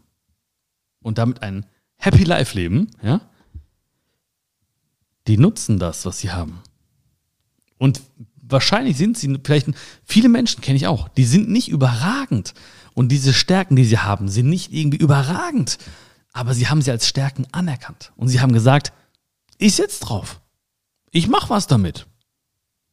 und 1.00 1.16
damit 1.16 1.44
ein 1.44 1.64
Happy 1.94 2.24
Life 2.24 2.56
leben, 2.56 2.90
ja, 3.00 3.20
die 5.28 5.38
nutzen 5.38 5.78
das, 5.78 6.04
was 6.06 6.18
sie 6.18 6.32
haben. 6.32 6.58
Und 7.76 8.00
wahrscheinlich 8.42 8.96
sind 8.96 9.16
sie, 9.16 9.38
vielleicht 9.44 9.68
viele 10.02 10.28
Menschen 10.28 10.60
kenne 10.60 10.74
ich 10.74 10.88
auch, 10.88 11.06
die 11.06 11.24
sind 11.24 11.50
nicht 11.50 11.68
überragend. 11.68 12.52
Und 12.94 13.12
diese 13.12 13.32
Stärken, 13.32 13.76
die 13.76 13.84
sie 13.84 13.98
haben, 13.98 14.28
sind 14.28 14.48
nicht 14.48 14.72
irgendwie 14.72 14.98
überragend. 14.98 15.78
Aber 16.32 16.52
sie 16.52 16.66
haben 16.66 16.82
sie 16.82 16.90
als 16.90 17.06
Stärken 17.06 17.46
anerkannt. 17.52 18.12
Und 18.16 18.26
sie 18.26 18.40
haben 18.40 18.52
gesagt, 18.52 18.92
ich 19.58 19.76
setz 19.76 20.00
drauf. 20.00 20.40
Ich 21.12 21.28
mach 21.28 21.48
was 21.48 21.68
damit. 21.68 22.08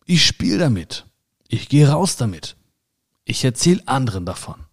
Ich 0.06 0.24
spiele 0.28 0.60
damit. 0.60 1.08
Ich 1.48 1.70
gehe 1.70 1.90
raus 1.90 2.18
damit. 2.18 2.56
Ich 3.26 3.44
erzähle 3.44 3.86
anderen 3.88 4.26
davon. 4.26 4.64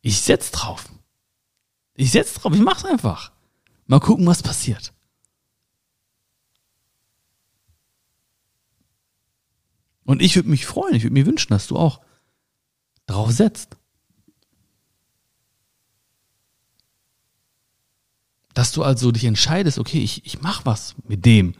Ich 0.00 0.20
setz 0.20 0.50
drauf. 0.50 0.88
Ich 1.94 2.10
setz 2.10 2.34
drauf, 2.34 2.54
ich 2.54 2.60
mach's 2.60 2.84
einfach. 2.84 3.32
Mal 3.86 4.00
gucken, 4.00 4.26
was 4.26 4.42
passiert. 4.42 4.92
Und 10.04 10.22
ich 10.22 10.36
würde 10.36 10.48
mich 10.48 10.64
freuen, 10.64 10.94
ich 10.94 11.02
würde 11.02 11.12
mir 11.12 11.26
wünschen, 11.26 11.50
dass 11.50 11.66
du 11.66 11.76
auch 11.76 12.00
drauf 13.06 13.30
setzt. 13.30 13.76
Dass 18.54 18.72
du 18.72 18.82
also 18.82 19.12
dich 19.12 19.24
entscheidest, 19.24 19.78
okay, 19.78 19.98
ich, 19.98 20.24
ich 20.24 20.40
mach 20.40 20.64
was 20.64 20.94
mit 21.06 21.26
dem, 21.26 21.54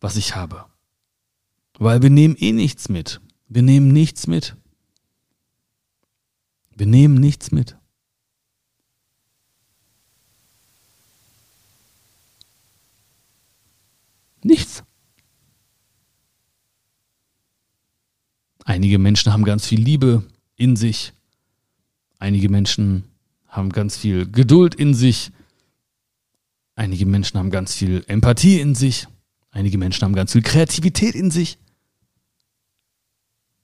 was 0.00 0.16
ich 0.16 0.36
habe. 0.36 0.66
Weil 1.78 2.02
wir 2.02 2.10
nehmen 2.10 2.36
eh 2.36 2.52
nichts 2.52 2.88
mit. 2.88 3.20
Wir 3.48 3.62
nehmen 3.62 3.88
nichts 3.88 4.28
mit. 4.28 4.56
Wir 6.76 6.86
nehmen 6.86 7.14
nichts 7.14 7.52
mit. 7.52 7.76
Nichts. 14.42 14.82
Einige 18.64 18.98
Menschen 18.98 19.32
haben 19.32 19.44
ganz 19.44 19.66
viel 19.66 19.80
Liebe 19.80 20.24
in 20.56 20.76
sich. 20.76 21.12
Einige 22.18 22.48
Menschen 22.48 23.04
haben 23.48 23.70
ganz 23.70 23.96
viel 23.96 24.30
Geduld 24.30 24.74
in 24.74 24.94
sich. 24.94 25.30
Einige 26.74 27.06
Menschen 27.06 27.38
haben 27.38 27.50
ganz 27.50 27.74
viel 27.74 28.04
Empathie 28.06 28.60
in 28.60 28.74
sich. 28.74 29.06
Einige 29.50 29.76
Menschen 29.78 30.04
haben 30.04 30.14
ganz 30.14 30.32
viel 30.32 30.42
Kreativität 30.42 31.14
in 31.14 31.30
sich. 31.30 31.58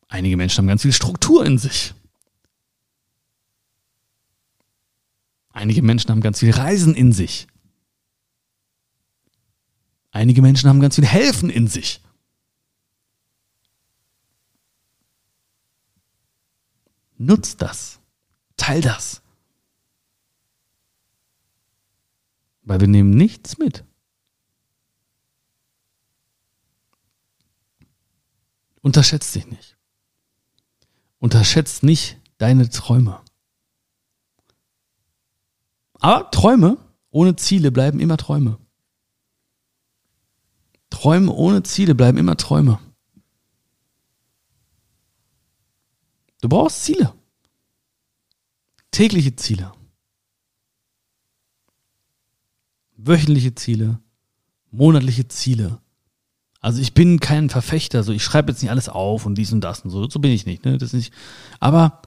Einige 0.09 0.37
Menschen 0.37 0.59
haben 0.59 0.68
ganz 0.68 0.83
viel 0.83 0.92
Struktur 0.92 1.44
in 1.47 1.59
sich. 1.59 1.94
Einige 5.59 5.83
Menschen 5.83 6.09
haben 6.12 6.21
ganz 6.21 6.38
viel 6.38 6.53
Reisen 6.53 6.94
in 6.94 7.11
sich. 7.11 7.49
Einige 10.12 10.40
Menschen 10.40 10.68
haben 10.68 10.79
ganz 10.79 10.94
viel 10.94 11.05
Helfen 11.05 11.51
in 11.51 11.66
sich. 11.66 12.01
Nutz 17.16 17.57
das. 17.57 17.99
Teil 18.57 18.83
das. 18.83 19.21
Weil 22.62 22.79
wir 22.79 22.87
nehmen 22.87 23.11
nichts 23.11 23.59
mit. 23.59 23.85
Unterschätzt 28.81 29.35
dich 29.35 29.49
nicht. 29.49 29.77
unterschätzt 31.18 31.83
nicht 31.83 32.16
deine 32.38 32.71
Träume. 32.71 33.21
Aber 36.01 36.31
Träume 36.31 36.79
ohne 37.11 37.37
Ziele 37.37 37.73
bleiben 37.73 38.01
immer 38.01 38.17
Träume. 38.17 38.59
Träume 40.91 41.33
ohne 41.33 41.63
Ziele 41.63 41.95
bleiben 41.95 42.19
immer 42.19 42.37
Träume. 42.37 42.79
Du 46.41 46.49
brauchst 46.49 46.85
Ziele. 46.85 47.15
Tägliche 48.91 49.35
Ziele. 49.37 49.73
Wöchentliche 52.97 53.55
Ziele. 53.55 54.01
Monatliche 54.71 55.29
Ziele. 55.29 55.81
Also 56.61 56.81
ich 56.81 56.95
bin 56.95 57.21
kein 57.21 57.51
Verfechter, 57.51 58.03
so 58.03 58.13
ich 58.13 58.25
schreibe 58.25 58.51
jetzt 58.51 58.63
nicht 58.63 58.71
alles 58.71 58.89
auf 58.89 59.27
und 59.27 59.37
dies 59.37 59.53
und 59.53 59.61
das 59.61 59.81
und 59.81 59.91
so. 59.91 60.09
So 60.09 60.19
bin 60.19 60.33
ich 60.33 60.47
nicht, 60.47 60.65
ne? 60.65 60.79
Das 60.79 60.89
ist 60.89 60.95
nicht. 60.95 61.15
Aber 61.61 62.03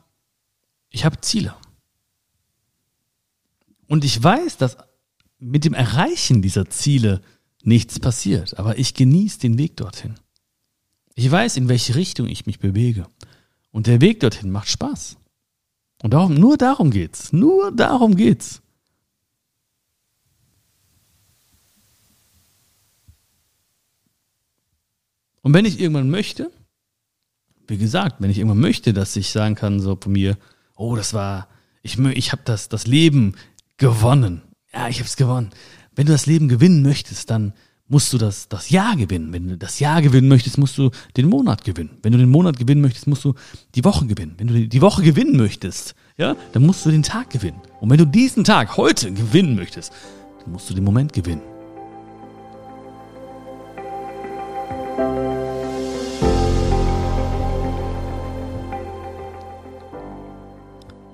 ich 0.89 1.05
habe 1.05 1.21
Ziele. 1.21 1.55
Und 3.91 4.05
ich 4.05 4.23
weiß, 4.23 4.55
dass 4.55 4.77
mit 5.37 5.65
dem 5.65 5.73
Erreichen 5.73 6.41
dieser 6.41 6.69
Ziele 6.69 7.21
nichts 7.61 7.99
passiert, 7.99 8.57
aber 8.57 8.79
ich 8.79 8.93
genieße 8.93 9.39
den 9.39 9.57
Weg 9.57 9.75
dorthin. 9.75 10.15
Ich 11.13 11.29
weiß, 11.29 11.57
in 11.57 11.67
welche 11.67 11.95
Richtung 11.95 12.27
ich 12.27 12.45
mich 12.45 12.59
bewege. 12.59 13.05
Und 13.69 13.87
der 13.87 13.99
Weg 13.99 14.21
dorthin 14.21 14.49
macht 14.49 14.69
Spaß. 14.69 15.17
Und 16.03 16.13
darum, 16.13 16.35
nur 16.35 16.55
darum 16.55 16.89
geht's. 16.89 17.33
Nur 17.33 17.69
darum 17.73 18.15
geht's. 18.15 18.61
Und 25.41 25.53
wenn 25.53 25.65
ich 25.65 25.81
irgendwann 25.81 26.09
möchte, 26.09 26.49
wie 27.67 27.77
gesagt, 27.77 28.21
wenn 28.21 28.29
ich 28.29 28.37
irgendwann 28.37 28.61
möchte, 28.61 28.93
dass 28.93 29.17
ich 29.17 29.31
sagen 29.31 29.55
kann, 29.55 29.81
so 29.81 29.97
von 30.01 30.13
mir, 30.13 30.37
oh, 30.77 30.95
das 30.95 31.13
war, 31.13 31.49
ich, 31.81 31.99
ich 31.99 32.31
habe 32.31 32.43
das, 32.45 32.69
das 32.69 32.87
Leben 32.87 33.35
gewonnen. 33.81 34.43
Ja, 34.71 34.87
ich 34.87 34.99
habe 34.99 35.07
es 35.07 35.15
gewonnen. 35.17 35.49
Wenn 35.95 36.05
du 36.05 36.11
das 36.11 36.27
Leben 36.27 36.47
gewinnen 36.47 36.83
möchtest, 36.83 37.31
dann 37.31 37.53
musst 37.87 38.13
du 38.13 38.19
das, 38.19 38.47
das 38.47 38.69
Jahr 38.69 38.95
gewinnen. 38.95 39.33
Wenn 39.33 39.47
du 39.47 39.57
das 39.57 39.79
Jahr 39.79 40.03
gewinnen 40.03 40.27
möchtest, 40.27 40.59
musst 40.59 40.77
du 40.77 40.91
den 41.17 41.27
Monat 41.27 41.63
gewinnen. 41.63 41.97
Wenn 42.03 42.11
du 42.11 42.19
den 42.19 42.29
Monat 42.29 42.59
gewinnen 42.59 42.81
möchtest, 42.81 43.07
musst 43.07 43.25
du 43.25 43.33
die 43.73 43.83
Woche 43.83 44.05
gewinnen. 44.05 44.35
Wenn 44.37 44.47
du 44.47 44.67
die 44.67 44.81
Woche 44.81 45.01
gewinnen 45.01 45.35
möchtest, 45.35 45.95
ja, 46.15 46.35
dann 46.53 46.63
musst 46.63 46.85
du 46.85 46.91
den 46.91 47.01
Tag 47.01 47.31
gewinnen. 47.31 47.59
Und 47.81 47.89
wenn 47.89 47.97
du 47.97 48.05
diesen 48.05 48.43
Tag 48.43 48.77
heute 48.77 49.11
gewinnen 49.11 49.55
möchtest, 49.55 49.91
dann 50.43 50.51
musst 50.53 50.69
du 50.69 50.75
den 50.75 50.83
Moment 50.83 51.11
gewinnen. 51.11 51.41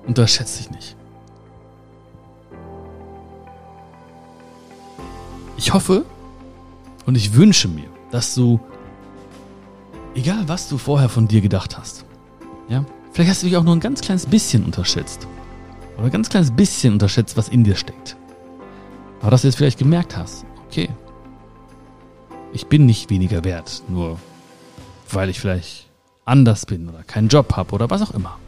Unterschätze 0.06 0.58
dich 0.58 0.70
nicht. 0.70 0.97
Ich 5.68 5.74
hoffe 5.74 6.06
und 7.04 7.14
ich 7.14 7.34
wünsche 7.34 7.68
mir, 7.68 7.90
dass 8.10 8.34
du, 8.34 8.58
egal 10.14 10.48
was 10.48 10.66
du 10.66 10.78
vorher 10.78 11.10
von 11.10 11.28
dir 11.28 11.42
gedacht 11.42 11.76
hast, 11.76 12.06
ja, 12.70 12.86
vielleicht 13.12 13.32
hast 13.32 13.42
du 13.42 13.48
dich 13.48 13.56
auch 13.58 13.64
nur 13.64 13.76
ein 13.76 13.80
ganz 13.80 14.00
kleines 14.00 14.24
bisschen 14.24 14.64
unterschätzt. 14.64 15.28
Oder 15.98 16.06
ein 16.06 16.10
ganz 16.10 16.30
kleines 16.30 16.52
bisschen 16.52 16.94
unterschätzt, 16.94 17.36
was 17.36 17.50
in 17.50 17.64
dir 17.64 17.76
steckt. 17.76 18.16
Aber 19.20 19.30
dass 19.30 19.42
du 19.42 19.48
jetzt 19.48 19.56
vielleicht 19.56 19.78
gemerkt 19.78 20.16
hast, 20.16 20.46
okay, 20.68 20.88
ich 22.54 22.68
bin 22.68 22.86
nicht 22.86 23.10
weniger 23.10 23.44
wert, 23.44 23.82
nur 23.88 24.18
weil 25.10 25.28
ich 25.28 25.38
vielleicht 25.38 25.90
anders 26.24 26.64
bin 26.64 26.88
oder 26.88 27.02
keinen 27.02 27.28
Job 27.28 27.56
habe 27.56 27.74
oder 27.74 27.90
was 27.90 28.00
auch 28.00 28.12
immer. 28.12 28.38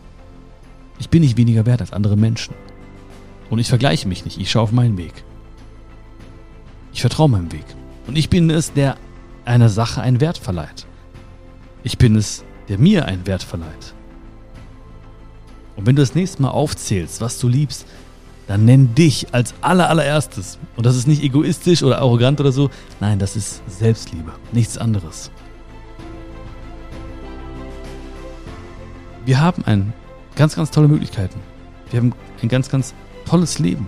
Ich 0.99 1.11
bin 1.11 1.21
nicht 1.21 1.37
weniger 1.37 1.67
wert 1.67 1.83
als 1.83 1.93
andere 1.93 2.17
Menschen. 2.17 2.55
Und 3.51 3.59
ich 3.59 3.69
vergleiche 3.69 4.09
mich 4.09 4.25
nicht, 4.25 4.41
ich 4.41 4.51
schaue 4.51 4.63
auf 4.63 4.73
meinen 4.73 4.97
Weg. 4.97 5.23
Ich 6.93 7.01
vertraue 7.01 7.29
meinem 7.29 7.53
Weg. 7.53 7.65
Und 8.07 8.17
ich 8.17 8.31
bin 8.31 8.51
es, 8.51 8.73
der 8.73 8.97
einer 9.45 9.69
Sache 9.69 10.03
einen 10.03 10.21
Wert 10.21 10.39
verleiht. 10.39 10.87
Ich 11.83 11.99
bin 11.99 12.17
es, 12.17 12.45
der 12.69 12.79
mir 12.79 13.07
einen 13.07 13.27
Wert 13.27 13.43
verleiht. 13.43 13.95
Und 15.77 15.87
wenn 15.87 15.97
du 15.97 16.03
das 16.03 16.15
nächste 16.15 16.43
Mal 16.43 16.51
aufzählst, 16.51 17.21
was 17.21 17.39
du 17.39 17.49
liebst, 17.49 17.87
dann 18.47 18.65
nenn 18.65 18.95
dich 18.95 19.33
als 19.33 19.55
allerallererstes. 19.61 20.59
Und 20.77 20.85
das 20.85 20.97
ist 20.97 21.07
nicht 21.07 21.23
egoistisch 21.23 21.83
oder 21.83 21.99
arrogant 21.99 22.41
oder 22.41 22.53
so. 22.53 22.69
Nein, 22.99 23.19
das 23.19 23.37
ist 23.37 23.63
Selbstliebe. 23.69 24.33
Nichts 24.53 24.77
anderes. 24.77 25.31
Wir 29.25 29.41
haben 29.41 29.65
ein 29.67 29.93
ganz, 30.35 30.57
ganz 30.57 30.71
tolle 30.71 30.89
Möglichkeiten. 30.89 31.39
Wir 31.91 32.01
haben 32.01 32.13
ein 32.43 32.49
ganz, 32.49 32.69
ganz 32.69 32.95
tolles 33.25 33.59
Leben. 33.59 33.87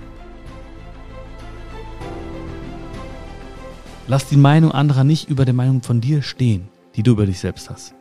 Lass 4.12 4.28
die 4.28 4.36
Meinung 4.36 4.72
anderer 4.72 5.04
nicht 5.04 5.30
über 5.30 5.46
der 5.46 5.54
Meinung 5.54 5.80
von 5.80 6.02
dir 6.02 6.20
stehen, 6.20 6.68
die 6.96 7.02
du 7.02 7.12
über 7.12 7.24
dich 7.24 7.38
selbst 7.38 7.70
hast. 7.70 7.94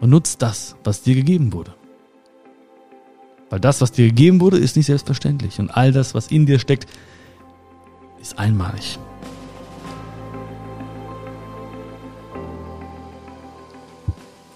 Und 0.00 0.08
nutz 0.08 0.38
das, 0.38 0.74
was 0.84 1.02
dir 1.02 1.14
gegeben 1.14 1.52
wurde. 1.52 1.74
Weil 3.50 3.60
das, 3.60 3.82
was 3.82 3.92
dir 3.92 4.06
gegeben 4.06 4.40
wurde, 4.40 4.56
ist 4.56 4.74
nicht 4.74 4.86
selbstverständlich. 4.86 5.58
Und 5.58 5.68
all 5.68 5.92
das, 5.92 6.14
was 6.14 6.28
in 6.28 6.46
dir 6.46 6.58
steckt, 6.58 6.86
ist 8.22 8.38
einmalig. 8.38 8.98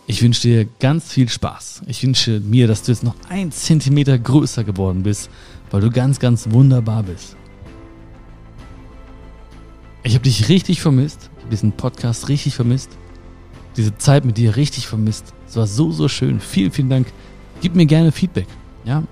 Ich 0.07 0.23
wünsche 0.23 0.41
dir 0.41 0.67
ganz 0.81 1.13
viel 1.13 1.29
Spaß. 1.29 1.83
Ich 1.87 2.03
wünsche 2.03 2.41
mir, 2.41 2.67
dass 2.67 2.83
du 2.83 2.93
jetzt 2.93 3.05
noch 3.05 3.17
ein 3.29 3.53
Zentimeter 3.53 4.19
größer 4.19 4.65
geworden 4.65 5.03
bist, 5.03 5.29
weil 5.71 5.83
du 5.83 5.91
ganz, 5.91 6.19
ganz 6.19 6.51
wunderbar 6.51 7.03
bist. 7.03 7.37
Ich 10.03 10.15
habe 10.15 10.25
dich 10.25 10.49
richtig 10.49 10.81
vermisst, 10.81 11.31
diesen 11.51 11.73
Podcast 11.73 12.29
richtig 12.29 12.55
vermisst, 12.55 12.91
diese 13.77 13.97
Zeit 13.99 14.25
mit 14.25 14.37
dir 14.37 14.57
richtig 14.57 14.87
vermisst. 14.87 15.35
Es 15.49 15.57
war 15.57 15.67
so, 15.67 15.91
so 15.91 16.09
schön. 16.09 16.41
Vielen, 16.41 16.71
vielen 16.71 16.89
Dank. 16.89 17.09
Gib 17.61 17.75
mir 17.75 17.87
gerne 17.87 18.13
Feedback, 18.13 18.47
ja, 18.85 19.03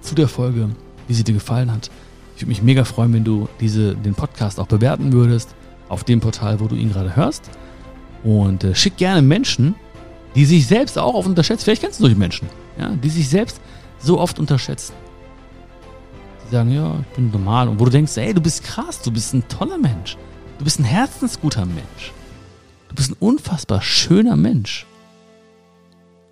zu 0.00 0.14
der 0.14 0.28
Folge, 0.28 0.70
wie 1.06 1.14
sie 1.14 1.24
dir 1.24 1.34
gefallen 1.34 1.70
hat. 1.70 1.90
Ich 2.34 2.42
würde 2.42 2.48
mich 2.48 2.62
mega 2.62 2.84
freuen, 2.84 3.12
wenn 3.12 3.24
du 3.24 3.48
diese, 3.60 3.94
den 3.94 4.14
Podcast 4.14 4.58
auch 4.58 4.66
bewerten 4.66 5.12
würdest 5.12 5.54
auf 5.90 6.04
dem 6.04 6.20
Portal, 6.20 6.60
wo 6.60 6.68
du 6.68 6.76
ihn 6.76 6.90
gerade 6.90 7.14
hörst. 7.14 7.50
Und 8.24 8.64
äh, 8.64 8.74
schick 8.74 8.96
gerne 8.96 9.20
Menschen, 9.20 9.74
die 10.34 10.44
sich 10.44 10.66
selbst 10.66 10.98
auch 10.98 11.14
oft 11.14 11.28
unterschätzen. 11.28 11.64
Vielleicht 11.64 11.82
kennst 11.82 11.98
du 12.00 12.04
solche 12.04 12.16
Menschen, 12.16 12.48
ja, 12.78 12.88
die 12.90 13.10
sich 13.10 13.28
selbst 13.28 13.60
so 13.98 14.18
oft 14.18 14.38
unterschätzen. 14.38 14.94
Die 16.50 16.56
sagen, 16.56 16.72
ja, 16.72 16.98
ich 17.00 17.16
bin 17.16 17.30
normal. 17.30 17.68
Und 17.68 17.78
wo 17.78 17.84
du 17.84 17.92
denkst, 17.92 18.16
ey, 18.16 18.34
du 18.34 18.40
bist 18.40 18.64
krass, 18.64 19.00
du 19.02 19.12
bist 19.12 19.32
ein 19.34 19.46
toller 19.46 19.78
Mensch. 19.78 20.16
Du 20.58 20.64
bist 20.64 20.80
ein 20.80 20.84
herzensguter 20.84 21.64
Mensch. 21.64 22.12
Du 22.88 22.96
bist 22.96 23.12
ein 23.12 23.16
unfassbar 23.20 23.80
schöner 23.82 24.36
Mensch. 24.36 24.84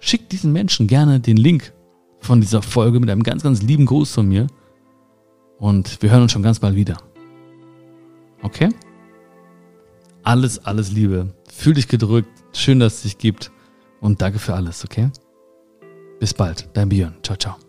Schick 0.00 0.28
diesen 0.28 0.52
Menschen 0.52 0.88
gerne 0.88 1.20
den 1.20 1.36
Link 1.36 1.72
von 2.20 2.40
dieser 2.40 2.62
Folge 2.62 2.98
mit 2.98 3.10
einem 3.10 3.22
ganz, 3.22 3.44
ganz 3.44 3.62
lieben 3.62 3.86
Gruß 3.86 4.12
von 4.12 4.26
mir. 4.26 4.48
Und 5.58 6.02
wir 6.02 6.10
hören 6.10 6.22
uns 6.22 6.32
schon 6.32 6.42
ganz 6.42 6.58
bald 6.58 6.74
wieder. 6.74 6.96
Okay? 8.42 8.70
Alles, 10.24 10.64
alles 10.64 10.90
Liebe. 10.90 11.32
Fühl 11.48 11.74
dich 11.74 11.86
gedrückt. 11.86 12.28
Schön, 12.52 12.80
dass 12.80 12.96
es 12.96 13.02
dich 13.02 13.18
gibt. 13.18 13.52
Und 14.00 14.20
danke 14.20 14.38
für 14.38 14.54
alles, 14.54 14.84
okay? 14.84 15.10
Bis 16.18 16.34
bald, 16.34 16.68
dein 16.72 16.88
Björn. 16.88 17.14
Ciao, 17.22 17.36
ciao. 17.36 17.67